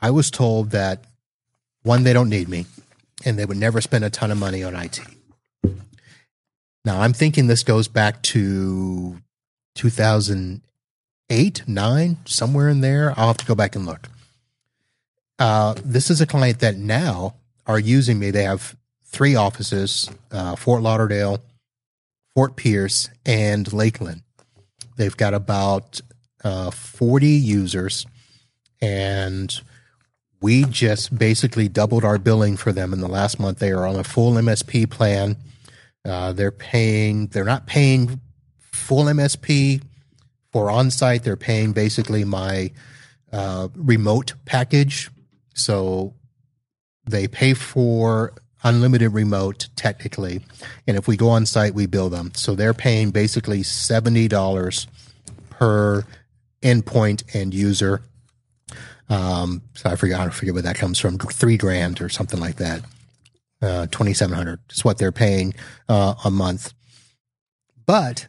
I 0.00 0.10
was 0.10 0.30
told 0.30 0.70
that 0.70 1.02
one, 1.82 2.04
they 2.04 2.12
don't 2.12 2.28
need 2.28 2.48
me 2.48 2.66
and 3.24 3.38
they 3.38 3.44
would 3.44 3.56
never 3.56 3.80
spend 3.80 4.04
a 4.04 4.10
ton 4.10 4.30
of 4.30 4.38
money 4.38 4.62
on 4.62 4.76
IT. 4.76 5.00
Now 6.84 7.00
I'm 7.00 7.12
thinking 7.12 7.46
this 7.46 7.64
goes 7.64 7.88
back 7.88 8.22
to 8.22 9.16
2008, 9.74 11.62
nine, 11.66 12.18
somewhere 12.24 12.68
in 12.68 12.80
there. 12.80 13.14
I'll 13.16 13.28
have 13.28 13.38
to 13.38 13.46
go 13.46 13.54
back 13.54 13.74
and 13.74 13.86
look. 13.86 14.08
Uh, 15.38 15.74
this 15.84 16.10
is 16.10 16.20
a 16.20 16.26
client 16.26 16.60
that 16.60 16.76
now 16.76 17.34
are 17.66 17.78
using 17.78 18.18
me. 18.18 18.30
They 18.30 18.44
have 18.44 18.76
three 19.04 19.34
offices: 19.34 20.08
uh, 20.30 20.56
Fort 20.56 20.82
Lauderdale, 20.82 21.42
Fort 22.34 22.56
Pierce, 22.56 23.10
and 23.24 23.72
Lakeland. 23.72 24.22
They've 24.96 25.16
got 25.16 25.34
about 25.34 26.00
uh, 26.44 26.70
40 26.70 27.26
users, 27.26 28.06
and 28.80 29.60
we 30.40 30.64
just 30.64 31.18
basically 31.18 31.68
doubled 31.68 32.04
our 32.04 32.18
billing 32.18 32.56
for 32.56 32.72
them 32.72 32.92
in 32.92 33.00
the 33.00 33.08
last 33.08 33.40
month. 33.40 33.58
They 33.58 33.72
are 33.72 33.86
on 33.86 33.96
a 33.96 34.04
full 34.04 34.32
MSP 34.34 34.90
plan. 34.90 35.36
Uh, 36.04 36.32
they're 36.32 36.52
paying, 36.52 37.28
they're 37.28 37.44
not 37.44 37.66
paying 37.66 38.20
full 38.58 39.04
MSP 39.06 39.82
for 40.52 40.70
on 40.70 40.90
site. 40.90 41.24
They're 41.24 41.36
paying 41.36 41.72
basically 41.72 42.24
my 42.24 42.70
uh, 43.32 43.68
remote 43.74 44.34
package. 44.44 45.10
So 45.54 46.14
they 47.04 47.26
pay 47.26 47.54
for 47.54 48.34
unlimited 48.62 49.12
remote 49.12 49.68
technically. 49.76 50.44
And 50.86 50.96
if 50.96 51.08
we 51.08 51.16
go 51.16 51.30
on 51.30 51.46
site, 51.46 51.74
we 51.74 51.86
bill 51.86 52.08
them. 52.08 52.32
So 52.34 52.54
they're 52.54 52.74
paying 52.74 53.10
basically 53.10 53.60
$70 53.60 54.86
per 55.50 56.04
endpoint 56.66 57.34
and 57.34 57.54
user. 57.54 58.02
Um, 59.08 59.62
so 59.74 59.90
I 59.90 59.96
forget, 59.96 60.18
I 60.18 60.28
forget 60.30 60.54
where 60.54 60.62
that 60.62 60.76
comes 60.76 60.98
from, 60.98 61.18
three 61.18 61.56
grand 61.56 62.00
or 62.00 62.08
something 62.08 62.40
like 62.40 62.56
that. 62.56 62.82
Uh, 63.62 63.86
2700 63.86 64.60
is 64.70 64.84
what 64.84 64.98
they're 64.98 65.12
paying 65.12 65.54
uh, 65.88 66.14
a 66.24 66.30
month. 66.30 66.74
But 67.86 68.26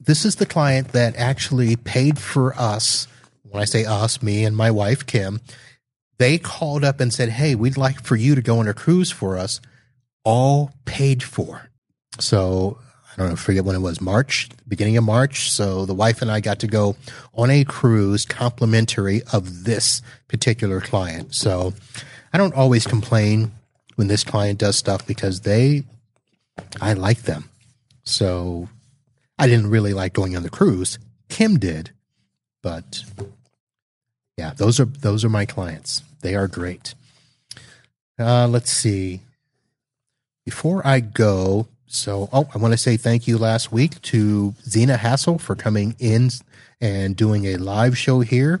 this 0.00 0.24
is 0.24 0.36
the 0.36 0.46
client 0.46 0.88
that 0.88 1.16
actually 1.16 1.76
paid 1.76 2.18
for 2.18 2.54
us. 2.58 3.06
When 3.42 3.62
I 3.62 3.66
say 3.66 3.84
us, 3.84 4.22
me 4.22 4.44
and 4.44 4.56
my 4.56 4.70
wife, 4.70 5.06
Kim, 5.06 5.40
they 6.18 6.38
called 6.38 6.84
up 6.84 7.00
and 7.00 7.12
said, 7.12 7.28
Hey, 7.28 7.54
we'd 7.54 7.76
like 7.76 8.02
for 8.02 8.16
you 8.16 8.34
to 8.34 8.42
go 8.42 8.58
on 8.58 8.66
a 8.66 8.74
cruise 8.74 9.10
for 9.10 9.38
us, 9.38 9.60
all 10.24 10.72
paid 10.86 11.22
for. 11.22 11.70
So 12.18 12.78
I 13.16 13.22
don't 13.22 13.30
know, 13.30 13.36
forget 13.36 13.64
when 13.64 13.76
it 13.76 13.80
was 13.80 14.00
March, 14.00 14.48
beginning 14.66 14.96
of 14.96 15.04
March. 15.04 15.50
So 15.50 15.86
the 15.86 15.94
wife 15.94 16.20
and 16.20 16.30
I 16.30 16.40
got 16.40 16.58
to 16.60 16.66
go 16.66 16.96
on 17.34 17.50
a 17.50 17.64
cruise 17.64 18.24
complimentary 18.24 19.22
of 19.32 19.64
this 19.64 20.02
particular 20.28 20.80
client. 20.80 21.34
So 21.34 21.74
I 22.32 22.38
don't 22.38 22.54
always 22.54 22.86
complain 22.86 23.52
when 23.94 24.08
this 24.08 24.24
client 24.24 24.58
does 24.58 24.76
stuff 24.76 25.06
because 25.06 25.42
they, 25.42 25.84
I 26.80 26.94
like 26.94 27.22
them. 27.22 27.50
So 28.02 28.68
I 29.38 29.46
didn't 29.46 29.70
really 29.70 29.94
like 29.94 30.12
going 30.12 30.36
on 30.36 30.42
the 30.42 30.50
cruise. 30.50 30.98
Kim 31.28 31.58
did, 31.58 31.90
but 32.62 33.04
yeah, 34.36 34.52
those 34.56 34.80
are 34.80 34.84
those 34.84 35.24
are 35.24 35.28
my 35.28 35.46
clients. 35.46 36.02
They 36.20 36.34
are 36.34 36.48
great. 36.48 36.94
Uh, 38.18 38.46
let's 38.48 38.70
see. 38.70 39.20
Before 40.44 40.86
I 40.86 41.00
go, 41.00 41.68
so 41.94 42.28
oh, 42.32 42.48
I 42.52 42.58
want 42.58 42.72
to 42.72 42.78
say 42.78 42.96
thank 42.96 43.28
you 43.28 43.38
last 43.38 43.70
week 43.70 44.02
to 44.02 44.54
Zena 44.62 44.96
Hassel 44.96 45.38
for 45.38 45.54
coming 45.54 45.94
in 45.98 46.30
and 46.80 47.14
doing 47.14 47.46
a 47.46 47.56
live 47.56 47.96
show 47.96 48.20
here. 48.20 48.60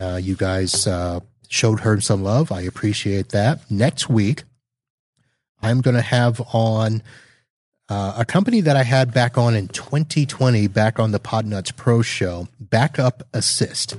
Uh, 0.00 0.20
you 0.22 0.36
guys 0.36 0.86
uh, 0.86 1.20
showed 1.48 1.80
her 1.80 2.00
some 2.00 2.22
love. 2.22 2.52
I 2.52 2.62
appreciate 2.62 3.30
that. 3.30 3.68
Next 3.70 4.08
week, 4.08 4.44
I'm 5.60 5.80
going 5.80 5.96
to 5.96 6.02
have 6.02 6.40
on 6.54 7.02
uh, 7.88 8.14
a 8.18 8.24
company 8.24 8.60
that 8.60 8.76
I 8.76 8.84
had 8.84 9.12
back 9.12 9.36
on 9.36 9.54
in 9.54 9.68
2020, 9.68 10.68
back 10.68 10.98
on 10.98 11.10
the 11.10 11.20
Podnutz 11.20 11.74
Pro 11.76 12.00
show, 12.00 12.48
Backup 12.60 13.22
Assist. 13.34 13.96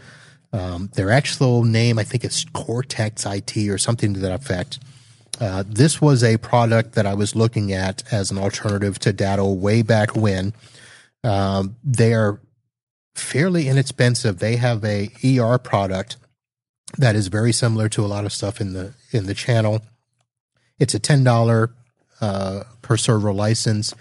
Um, 0.53 0.89
their 0.93 1.11
actual 1.11 1.63
name, 1.63 1.99
I 1.99 2.03
think 2.03 2.23
it's 2.23 2.45
Cortex 2.53 3.25
IT 3.25 3.57
or 3.69 3.77
something 3.77 4.13
to 4.13 4.19
that 4.21 4.31
effect. 4.31 4.79
Uh, 5.39 5.63
this 5.67 5.99
was 5.99 6.23
a 6.23 6.37
product 6.37 6.93
that 6.93 7.05
I 7.05 7.15
was 7.15 7.35
looking 7.35 7.71
at 7.71 8.03
as 8.11 8.31
an 8.31 8.37
alternative 8.37 8.99
to 8.99 9.13
Datto 9.13 9.51
way 9.51 9.81
back 9.81 10.15
when. 10.15 10.53
Um, 11.23 11.75
they 11.83 12.13
are 12.13 12.39
fairly 13.15 13.67
inexpensive. 13.67 14.39
They 14.39 14.57
have 14.57 14.83
a 14.83 15.09
ER 15.23 15.57
product 15.57 16.17
that 16.97 17.15
is 17.15 17.27
very 17.27 17.51
similar 17.51 17.89
to 17.89 18.05
a 18.05 18.07
lot 18.07 18.25
of 18.25 18.33
stuff 18.33 18.61
in 18.61 18.73
the 18.73 18.93
in 19.11 19.25
the 19.25 19.33
channel. 19.33 19.81
It's 20.79 20.93
a 20.93 20.99
ten 20.99 21.23
dollar 21.23 21.71
uh, 22.21 22.63
per 22.81 22.97
server 22.97 23.33
license. 23.33 23.93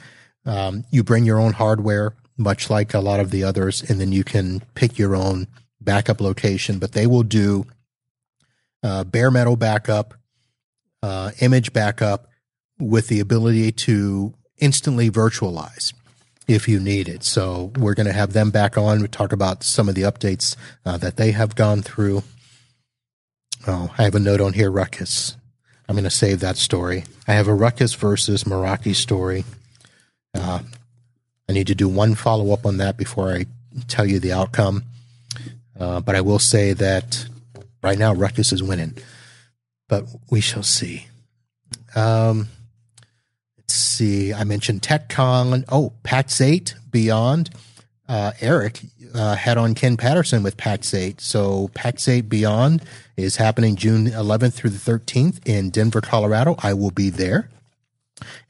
Um, 0.45 0.85
you 0.91 1.03
bring 1.03 1.25
your 1.25 1.39
own 1.39 1.55
hardware, 1.55 2.15
much 2.37 2.69
like 2.69 2.95
a 2.95 3.01
lot 3.01 3.21
of 3.21 3.31
the 3.31 3.45
others, 3.45 3.83
and 3.89 4.01
then 4.01 4.13
you 4.13 4.25
can 4.25 4.61
pick 4.75 4.99
your 4.99 5.15
own 5.15 5.47
backup 5.81 6.21
location. 6.21 6.79
But 6.79 6.93
they 6.93 7.07
will 7.07 7.23
do 7.23 7.67
uh, 8.83 9.05
bare 9.05 9.31
metal 9.31 9.57
backup, 9.57 10.15
uh, 11.03 11.33
image 11.41 11.73
backup, 11.73 12.29
with 12.79 13.09
the 13.09 13.21
ability 13.21 13.71
to 13.73 14.35
instantly 14.59 15.11
virtualize 15.11 15.93
if 16.49 16.69
you 16.69 16.81
need 16.81 17.09
it. 17.09 17.23
So 17.25 17.73
we're 17.77 17.95
going 17.95 18.07
to 18.07 18.13
have 18.13 18.33
them 18.33 18.51
back 18.51 18.77
on. 18.77 19.01
We 19.01 19.09
talk 19.09 19.33
about 19.33 19.63
some 19.63 19.89
of 19.89 19.95
the 19.95 20.03
updates 20.03 20.57
uh, 20.85 20.97
that 20.99 21.17
they 21.17 21.33
have 21.33 21.55
gone 21.55 21.83
through. 21.83 22.23
Oh, 23.67 23.95
I 23.97 24.03
have 24.03 24.15
a 24.15 24.21
note 24.21 24.41
on 24.41 24.55
here, 24.55 24.71
Ruckus. 24.71 25.37
I'm 25.89 25.95
going 25.95 26.05
to 26.05 26.11
save 26.11 26.41
that 26.41 26.57
story. 26.57 27.05
I 27.29 27.35
have 27.35 27.49
a 27.49 27.55
Ruckus 27.55 27.95
versus 27.95 28.45
Meraki 28.45 28.95
story. 28.95 29.45
Uh, 30.35 30.61
I 31.49 31.53
need 31.53 31.67
to 31.69 31.75
do 31.75 31.89
one 31.89 32.15
follow 32.15 32.53
up 32.53 32.65
on 32.67 32.79
that 32.79 32.97
before 32.97 33.33
I 33.33 33.47
tell 33.89 34.07
you 34.07 34.19
the 34.19 34.33
outcome. 34.33 34.85
Uh, 35.79 36.01
but 36.01 36.15
I 36.15 36.21
will 36.21 36.39
say 36.39 36.73
that 36.73 37.27
right 37.83 37.99
now 37.99 38.15
Ruckus 38.15 38.53
is 38.53 38.63
winning, 38.63 38.97
but 39.89 40.07
we 40.31 40.41
shall 40.41 40.63
see. 40.63 41.07
Um, 41.95 42.49
let's 43.59 43.75
see. 43.75 44.33
I 44.33 44.45
mentioned 44.45 44.83
TechCon. 44.83 45.65
Oh, 45.69 45.93
PAX 46.03 46.41
8 46.41 46.75
Beyond. 46.91 47.51
Uh, 48.09 48.33
Eric 48.41 48.81
uh, 49.15 49.37
had 49.37 49.59
on 49.59 49.75
Ken 49.75 49.97
Patterson 49.97 50.43
with 50.43 50.57
Pax8. 50.57 51.21
So 51.21 51.69
Pax8 51.69 52.29
Beyond 52.29 52.83
is 53.17 53.37
happening 53.37 53.77
June 53.77 54.07
11th 54.07 54.55
through 54.55 54.71
the 54.71 54.79
13th 54.93 55.41
in 55.47 55.71
Denver, 55.71 56.01
Colorado. 56.01 56.57
I 56.59 56.75
will 56.75 56.91
be 56.91 57.11
there. 57.11 57.49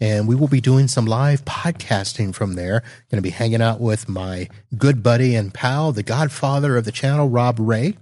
And 0.01 0.28
we 0.28 0.35
will 0.35 0.49
be 0.49 0.61
doing 0.61 0.87
some 0.89 1.07
live 1.07 1.45
podcasting 1.45 2.35
from 2.35 2.55
there. 2.55 2.80
Going 3.11 3.18
to 3.18 3.22
be 3.22 3.30
hanging 3.30 3.62
out 3.62 3.80
with 3.80 4.09
my 4.09 4.49
good 4.76 5.03
buddy 5.03 5.35
and 5.35 5.53
pal, 5.53 5.93
the 5.93 6.03
godfather 6.03 6.76
of 6.76 6.85
the 6.85 6.93
channel, 6.93 7.28
Rob 7.28 7.57
Rae, 7.59 7.97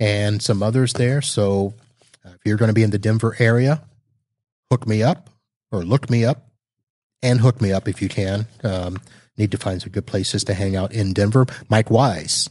and 0.00 0.42
some 0.42 0.62
others 0.62 0.94
there. 0.94 1.22
So 1.22 1.74
uh, 2.24 2.30
if 2.30 2.40
you're 2.44 2.56
going 2.56 2.68
to 2.68 2.74
be 2.74 2.82
in 2.82 2.90
the 2.90 2.98
Denver 2.98 3.36
area, 3.38 3.82
hook 4.70 4.86
me 4.86 5.02
up 5.02 5.30
or 5.72 5.82
look 5.82 6.10
me 6.10 6.24
up 6.24 6.48
and 7.22 7.40
hook 7.40 7.60
me 7.60 7.72
up 7.72 7.88
if 7.88 8.00
you 8.02 8.08
can. 8.08 8.46
Um, 8.62 8.98
need 9.36 9.50
to 9.52 9.58
find 9.58 9.80
some 9.80 9.92
good 9.92 10.06
places 10.06 10.44
to 10.44 10.54
hang 10.54 10.76
out 10.76 10.92
in 10.92 11.12
Denver. 11.12 11.46
Mike 11.68 11.90
Wise 11.90 12.48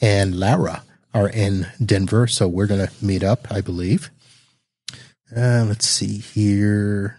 and 0.00 0.38
Lara 0.38 0.82
are 1.14 1.28
in 1.28 1.68
Denver, 1.84 2.26
so 2.26 2.48
we're 2.48 2.66
going 2.66 2.86
to 2.86 3.04
meet 3.04 3.22
up, 3.22 3.46
I 3.50 3.60
believe. 3.60 4.10
Uh, 5.34 5.64
let's 5.66 5.88
see 5.88 6.18
here. 6.18 7.18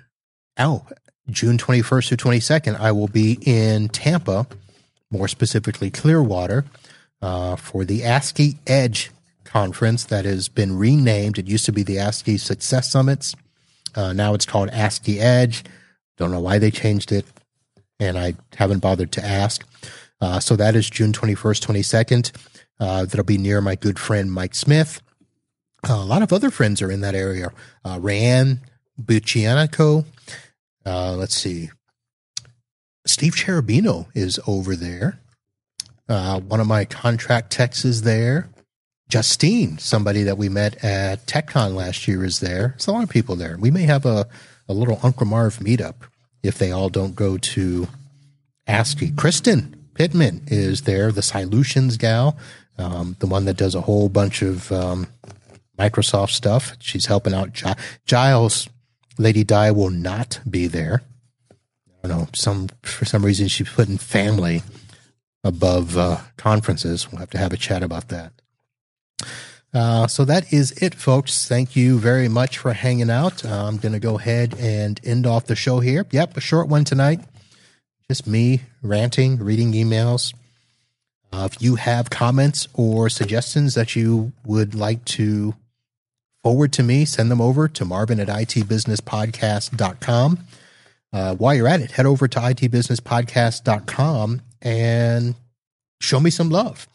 Oh, 0.57 0.85
June 1.29 1.57
21st 1.57 2.09
to 2.09 2.17
22nd, 2.17 2.79
I 2.79 2.91
will 2.91 3.07
be 3.07 3.39
in 3.45 3.89
Tampa, 3.89 4.45
more 5.09 5.27
specifically 5.27 5.89
Clearwater, 5.89 6.65
uh, 7.21 7.55
for 7.55 7.85
the 7.85 8.03
ASCII 8.03 8.57
Edge 8.67 9.11
conference 9.53 10.05
that 10.05 10.25
has 10.25 10.49
been 10.49 10.77
renamed. 10.77 11.37
It 11.37 11.47
used 11.47 11.65
to 11.65 11.71
be 11.71 11.83
the 11.83 11.99
ASCII 11.99 12.37
Success 12.37 12.89
Summits. 12.89 13.35
Uh, 13.93 14.11
now 14.11 14.33
it's 14.33 14.47
called 14.47 14.69
ASCII 14.69 15.19
Edge. 15.19 15.63
Don't 16.17 16.31
know 16.31 16.39
why 16.39 16.57
they 16.57 16.71
changed 16.71 17.11
it, 17.11 17.25
and 17.99 18.17
I 18.17 18.33
haven't 18.55 18.79
bothered 18.79 19.11
to 19.11 19.23
ask. 19.23 19.63
Uh, 20.19 20.39
so 20.39 20.55
that 20.55 20.75
is 20.75 20.89
June 20.89 21.11
21st, 21.11 21.67
22nd. 21.67 22.31
Uh, 22.79 23.05
that'll 23.05 23.23
be 23.23 23.37
near 23.37 23.61
my 23.61 23.75
good 23.75 23.99
friend 23.99 24.31
Mike 24.31 24.55
Smith. 24.55 25.01
Uh, 25.87 25.93
a 25.93 26.05
lot 26.05 26.23
of 26.23 26.33
other 26.33 26.49
friends 26.49 26.81
are 26.81 26.91
in 26.91 27.01
that 27.01 27.13
area. 27.13 27.51
Uh, 27.85 27.99
Rayanne 27.99 28.59
Buccianico. 28.99 30.05
Uh, 30.83 31.13
let's 31.13 31.35
see. 31.35 31.69
Steve 33.05 33.35
Cherubino 33.35 34.07
is 34.15 34.39
over 34.47 34.75
there. 34.75 35.19
Uh, 36.09 36.39
one 36.39 36.59
of 36.59 36.67
my 36.67 36.85
contract 36.85 37.51
techs 37.51 37.85
is 37.85 38.01
there. 38.01 38.49
Justine, 39.13 39.77
somebody 39.77 40.23
that 40.23 40.37
we 40.37 40.49
met 40.49 40.83
at 40.83 41.25
TechCon 41.27 41.75
last 41.75 42.07
year, 42.07 42.25
is 42.25 42.39
there. 42.39 42.69
There's 42.69 42.87
a 42.87 42.91
lot 42.91 43.03
of 43.03 43.09
people 43.09 43.35
there. 43.35 43.57
We 43.59 43.69
may 43.69 43.83
have 43.83 44.05
a, 44.05 44.27
a 44.67 44.73
little 44.73 44.99
Uncle 45.03 45.27
Marv 45.27 45.59
meetup 45.59 45.95
if 46.41 46.57
they 46.57 46.71
all 46.71 46.89
don't 46.89 47.15
go 47.15 47.37
to 47.37 47.87
ASCII. 48.65 49.11
Kristen 49.11 49.87
Pittman 49.93 50.41
is 50.47 50.81
there, 50.81 51.11
the 51.11 51.21
Solutions 51.21 51.97
gal 51.97 52.37
um, 52.77 53.15
the 53.19 53.27
one 53.27 53.45
that 53.45 53.57
does 53.57 53.75
a 53.75 53.81
whole 53.81 54.09
bunch 54.09 54.41
of 54.41 54.71
um, 54.71 55.07
Microsoft 55.77 56.31
stuff. 56.31 56.75
She's 56.79 57.05
helping 57.05 57.33
out 57.33 57.61
Giles. 58.05 58.67
Lady 59.17 59.43
Di 59.43 59.71
will 59.71 59.91
not 59.91 60.39
be 60.49 60.67
there. 60.67 61.03
I 62.03 62.07
don't 62.07 62.17
know, 62.17 62.27
some 62.33 62.69
for 62.81 63.05
some 63.05 63.23
reason 63.23 63.47
she's 63.47 63.69
putting 63.69 63.97
family 63.97 64.63
above 65.43 65.97
uh, 65.97 66.17
conferences. 66.35 67.11
We'll 67.11 67.19
have 67.19 67.29
to 67.31 67.37
have 67.37 67.53
a 67.53 67.57
chat 67.57 67.83
about 67.83 68.09
that. 68.09 68.33
Uh, 69.73 70.05
so 70.07 70.23
that 70.25 70.53
is 70.53 70.71
it, 70.73 70.93
folks. 70.93 71.47
Thank 71.47 71.75
you 71.75 71.97
very 71.97 72.27
much 72.27 72.59
for 72.59 72.73
hanging 72.73 73.09
out. 73.09 73.43
Uh, 73.43 73.65
I'm 73.67 73.77
going 73.77 73.93
to 73.93 73.99
go 73.99 74.19
ahead 74.19 74.53
and 74.59 74.99
end 75.03 75.25
off 75.25 75.47
the 75.47 75.55
show 75.55 75.79
here. 75.79 76.05
Yep, 76.11 76.37
a 76.37 76.41
short 76.41 76.67
one 76.67 76.83
tonight. 76.83 77.21
Just 78.07 78.27
me 78.27 78.61
ranting, 78.83 79.39
reading 79.39 79.73
emails. 79.73 80.33
Uh, 81.31 81.49
if 81.51 81.59
you 81.61 81.75
have 81.75 82.11
comments 82.11 82.67
or 82.75 83.09
suggestions 83.09 83.73
that 83.73 83.95
you 83.95 84.31
would 84.45 84.75
like 84.75 85.03
to 85.05 85.55
forward 86.43 86.71
to 86.73 86.83
me, 86.83 87.05
send 87.05 87.31
them 87.31 87.41
over 87.41 87.67
to 87.67 87.83
marvin 87.85 88.19
at 88.19 88.27
itbusinesspodcast.com. 88.27 90.39
Uh, 91.11 91.33
while 91.35 91.55
you're 91.55 91.67
at 91.67 91.81
it, 91.81 91.89
head 91.91 92.05
over 92.05 92.27
to 92.27 92.39
itbusinesspodcast.com 92.39 94.41
and 94.61 95.35
show 95.99 96.19
me 96.19 96.29
some 96.29 96.49
love. 96.49 96.87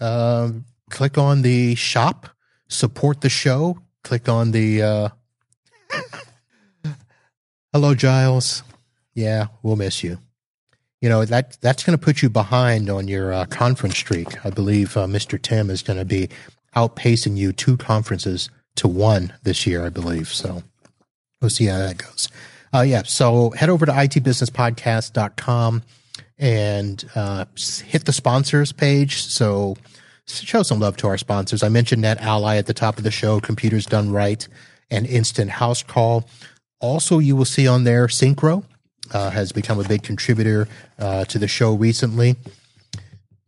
Uh, 0.00 0.50
click 0.90 1.18
on 1.18 1.42
the 1.42 1.74
shop, 1.74 2.28
support 2.68 3.20
the 3.20 3.28
show. 3.28 3.78
Click 4.04 4.28
on 4.28 4.52
the 4.52 4.82
uh, 4.82 5.08
hello, 7.72 7.94
Giles. 7.94 8.62
Yeah, 9.14 9.48
we'll 9.62 9.76
miss 9.76 10.02
you 10.02 10.18
you 11.00 11.08
know 11.08 11.24
that 11.24 11.58
that's 11.60 11.84
going 11.84 11.96
to 11.96 12.04
put 12.04 12.22
you 12.22 12.30
behind 12.30 12.90
on 12.90 13.08
your 13.08 13.32
uh, 13.32 13.44
conference 13.46 13.96
streak. 13.96 14.44
I 14.44 14.50
believe 14.50 14.96
uh, 14.96 15.06
Mr. 15.06 15.40
Tim 15.40 15.70
is 15.70 15.82
going 15.82 15.98
to 15.98 16.04
be 16.04 16.28
outpacing 16.76 17.36
you 17.36 17.52
two 17.52 17.76
conferences 17.76 18.50
to 18.76 18.88
one 18.88 19.32
this 19.42 19.66
year. 19.66 19.86
I 19.86 19.90
believe 19.90 20.28
so. 20.28 20.62
We'll 21.40 21.50
see 21.50 21.66
how 21.66 21.78
that 21.78 21.98
goes. 21.98 22.28
Uh, 22.74 22.80
yeah, 22.82 23.02
so 23.04 23.50
head 23.50 23.70
over 23.70 23.86
to 23.86 23.92
itbusinesspodcast.com 23.92 25.82
and 26.36 27.04
uh, 27.14 27.44
hit 27.86 28.04
the 28.04 28.12
sponsors 28.12 28.72
page. 28.72 29.22
So 29.22 29.76
show 30.28 30.62
some 30.62 30.80
love 30.80 30.96
to 30.98 31.08
our 31.08 31.18
sponsors. 31.18 31.62
I 31.62 31.68
mentioned 31.68 32.04
NetAlly 32.04 32.58
at 32.58 32.66
the 32.66 32.74
top 32.74 32.98
of 32.98 33.04
the 33.04 33.10
show, 33.10 33.40
Computers 33.40 33.86
Done 33.86 34.10
Right, 34.10 34.46
and 34.90 35.06
Instant 35.06 35.50
House 35.50 35.82
Call. 35.82 36.28
Also, 36.80 37.18
you 37.18 37.34
will 37.34 37.44
see 37.44 37.66
on 37.66 37.84
there 37.84 38.06
Syncro 38.06 38.64
uh, 39.12 39.30
has 39.30 39.52
become 39.52 39.80
a 39.80 39.84
big 39.84 40.02
contributor 40.02 40.68
uh, 40.98 41.24
to 41.26 41.38
the 41.38 41.48
show 41.48 41.74
recently. 41.74 42.36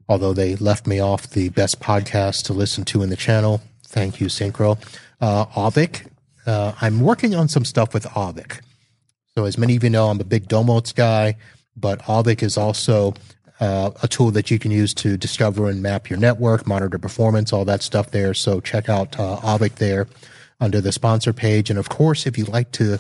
Although 0.09 0.33
they 0.33 0.57
left 0.57 0.87
me 0.87 1.01
off 1.01 1.28
the 1.31 1.51
best 1.51 1.81
podcast 1.81 2.45
to 2.47 2.53
listen 2.53 2.85
to 2.87 3.03
in 3.03 3.11
the 3.11 3.16
channel. 3.16 3.62
Thank 3.87 4.20
you, 4.20 4.26
Syncro. 4.26 4.78
Uh, 5.20 5.47
Auvik. 5.47 6.09
Uh, 6.47 6.72
I'm 6.81 7.01
working 7.01 7.35
on 7.35 7.49
some 7.49 7.64
stuff 7.64 7.95
with 7.95 8.05
Auvik. 8.05 8.61
So, 9.37 9.45
as 9.45 9.57
many 9.57 9.76
of 9.76 9.85
you 9.85 9.91
know, 9.91 10.09
I'm 10.09 10.20
a 10.20 10.24
big 10.24 10.49
Domotz 10.49 10.95
guy, 10.95 11.37
but 11.76 12.01
Auvik 12.03 12.43
is 12.43 12.57
also 12.57 13.14
uh, 13.61 13.90
a 14.02 14.08
tool 14.08 14.30
that 14.32 14.50
you 14.50 14.58
can 14.58 14.70
use 14.70 14.94
to 14.94 15.16
discover 15.16 15.68
and 15.68 15.82
map 15.82 16.08
your 16.08 16.18
network, 16.18 16.66
monitor 16.66 16.98
performance, 16.98 17.52
all 17.52 17.64
that 17.66 17.82
stuff 17.82 18.11
there. 18.11 18.34
So, 18.34 18.61
check 18.61 18.88
out 18.88 19.18
uh, 19.18 19.36
Auvik 19.42 19.76
there 19.76 20.08
under 20.61 20.80
the 20.80 20.92
sponsor 20.92 21.32
page. 21.32 21.70
And 21.70 21.78
of 21.78 21.88
course, 21.88 22.26
if 22.26 22.36
you 22.36 22.44
like 22.44 22.70
to 22.72 22.98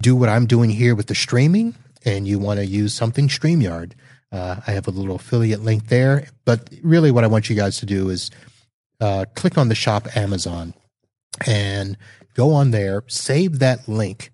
do 0.00 0.14
what 0.16 0.28
I'm 0.28 0.46
doing 0.46 0.70
here 0.70 0.94
with 0.94 1.06
the 1.06 1.14
streaming 1.14 1.74
and 2.04 2.28
you 2.28 2.38
want 2.38 2.60
to 2.60 2.66
use 2.66 2.92
something, 2.94 3.28
StreamYard, 3.28 3.92
uh, 4.30 4.60
I 4.66 4.72
have 4.72 4.86
a 4.86 4.90
little 4.90 5.16
affiliate 5.16 5.62
link 5.62 5.88
there. 5.88 6.28
But 6.44 6.68
really, 6.82 7.10
what 7.10 7.24
I 7.24 7.28
want 7.28 7.48
you 7.48 7.56
guys 7.56 7.78
to 7.78 7.86
do 7.86 8.10
is 8.10 8.30
uh, 9.00 9.24
click 9.34 9.56
on 9.56 9.68
the 9.68 9.74
shop 9.74 10.16
Amazon 10.16 10.74
and 11.46 11.96
go 12.34 12.52
on 12.52 12.70
there, 12.70 13.04
save 13.06 13.58
that 13.60 13.88
link 13.88 14.30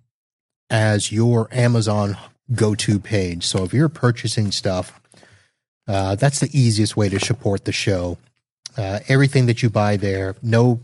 as 0.68 1.12
your 1.12 1.48
Amazon 1.52 2.16
go 2.52 2.74
to 2.74 2.98
page. 2.98 3.46
So 3.46 3.64
if 3.64 3.72
you're 3.72 3.88
purchasing 3.88 4.50
stuff, 4.52 4.99
uh, 5.88 6.14
that's 6.14 6.40
the 6.40 6.50
easiest 6.58 6.96
way 6.96 7.08
to 7.08 7.20
support 7.20 7.64
the 7.64 7.72
show. 7.72 8.18
Uh, 8.76 9.00
everything 9.08 9.46
that 9.46 9.62
you 9.62 9.70
buy 9.70 9.96
there, 9.96 10.36
no 10.42 10.80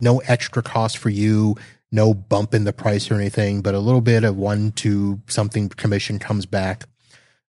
no 0.00 0.18
extra 0.18 0.62
cost 0.62 0.96
for 0.96 1.10
you 1.10 1.56
no 1.90 2.12
bump 2.12 2.54
in 2.54 2.64
the 2.64 2.72
price 2.72 3.10
or 3.10 3.14
anything, 3.14 3.62
but 3.62 3.74
a 3.74 3.78
little 3.78 4.00
bit 4.00 4.24
of 4.24 4.36
one 4.36 4.72
to 4.72 5.20
something 5.26 5.68
commission 5.68 6.18
comes 6.18 6.46
back. 6.46 6.84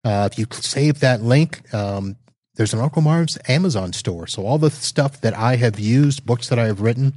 Uh, 0.05 0.29
if 0.31 0.39
you 0.39 0.47
save 0.53 1.01
that 1.01 1.23
link, 1.23 1.73
um, 1.75 2.17
there's 2.55 2.73
an 2.73 2.81
Uncle 2.81 3.03
Marv's 3.03 3.39
Amazon 3.49 3.93
store. 3.93 4.27
So 4.27 4.47
all 4.47 4.59
the 4.59 4.71
stuff 4.71 5.21
that 5.21 5.35
I 5.35 5.57
have 5.57 5.79
used, 5.79 6.25
books 6.25 6.49
that 6.49 6.59
I 6.59 6.67
have 6.67 6.81
written, 6.81 7.15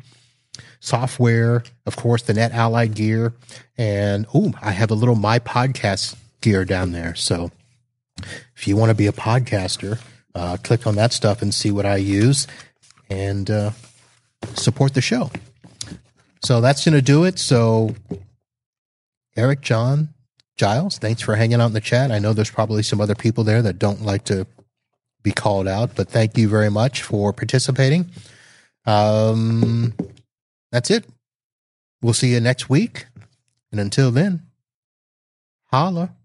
software, 0.80 1.64
of 1.86 1.96
course, 1.96 2.24
the 2.24 2.34
NetAlly 2.34 2.94
gear, 2.94 3.34
and 3.78 4.26
oh, 4.34 4.54
I 4.62 4.72
have 4.72 4.92
a 4.92 4.96
little 4.96 5.16
my 5.16 5.40
podcast 5.40 6.16
gear 6.42 6.66
down 6.66 6.92
there. 6.92 7.16
So 7.16 7.52
if 8.56 8.68
you 8.68 8.78
want 8.78 8.90
to 8.90 8.96
be 8.96 9.08
a 9.08 9.12
podcaster, 9.12 10.00
uh, 10.36 10.58
click 10.64 10.88
on 10.88 10.96
that 10.96 11.14
stuff 11.14 11.42
and 11.42 11.54
see 11.54 11.72
what 11.72 11.86
I 11.86 11.98
use 11.98 12.48
and 13.10 13.50
uh, 13.50 13.72
support 14.54 14.94
the 14.94 15.02
show. 15.02 15.32
So 16.44 16.62
that's 16.62 16.86
going 16.86 16.96
to 16.96 17.02
do 17.02 17.26
it. 17.26 17.38
So, 17.38 17.96
Eric, 19.36 19.62
John, 19.62 20.10
Giles, 20.58 20.98
thanks 20.98 21.22
for 21.22 21.36
hanging 21.36 21.62
out 21.62 21.68
in 21.68 21.74
the 21.74 21.82
chat. 21.82 22.12
I 22.12 22.20
know 22.20 22.34
there's 22.34 22.52
probably 22.52 22.84
some 22.84 23.02
other 23.02 23.16
people 23.16 23.44
there 23.44 23.62
that 23.62 23.80
don't 23.80 24.02
like 24.02 24.26
to 24.26 24.48
be 25.24 25.32
called 25.32 25.68
out, 25.68 25.96
but 25.96 26.10
thank 26.10 26.38
you 26.38 26.50
very 26.50 26.70
much 26.70 27.04
for 27.04 27.32
participating. 27.32 28.10
Um, 28.86 29.94
that's 30.72 30.90
it. 30.90 31.06
We'll 32.02 32.14
see 32.14 32.34
you 32.34 32.40
next 32.40 32.70
week. 32.70 33.06
And 33.72 33.80
until 33.80 34.12
then, 34.12 34.42
holla. 35.72 36.16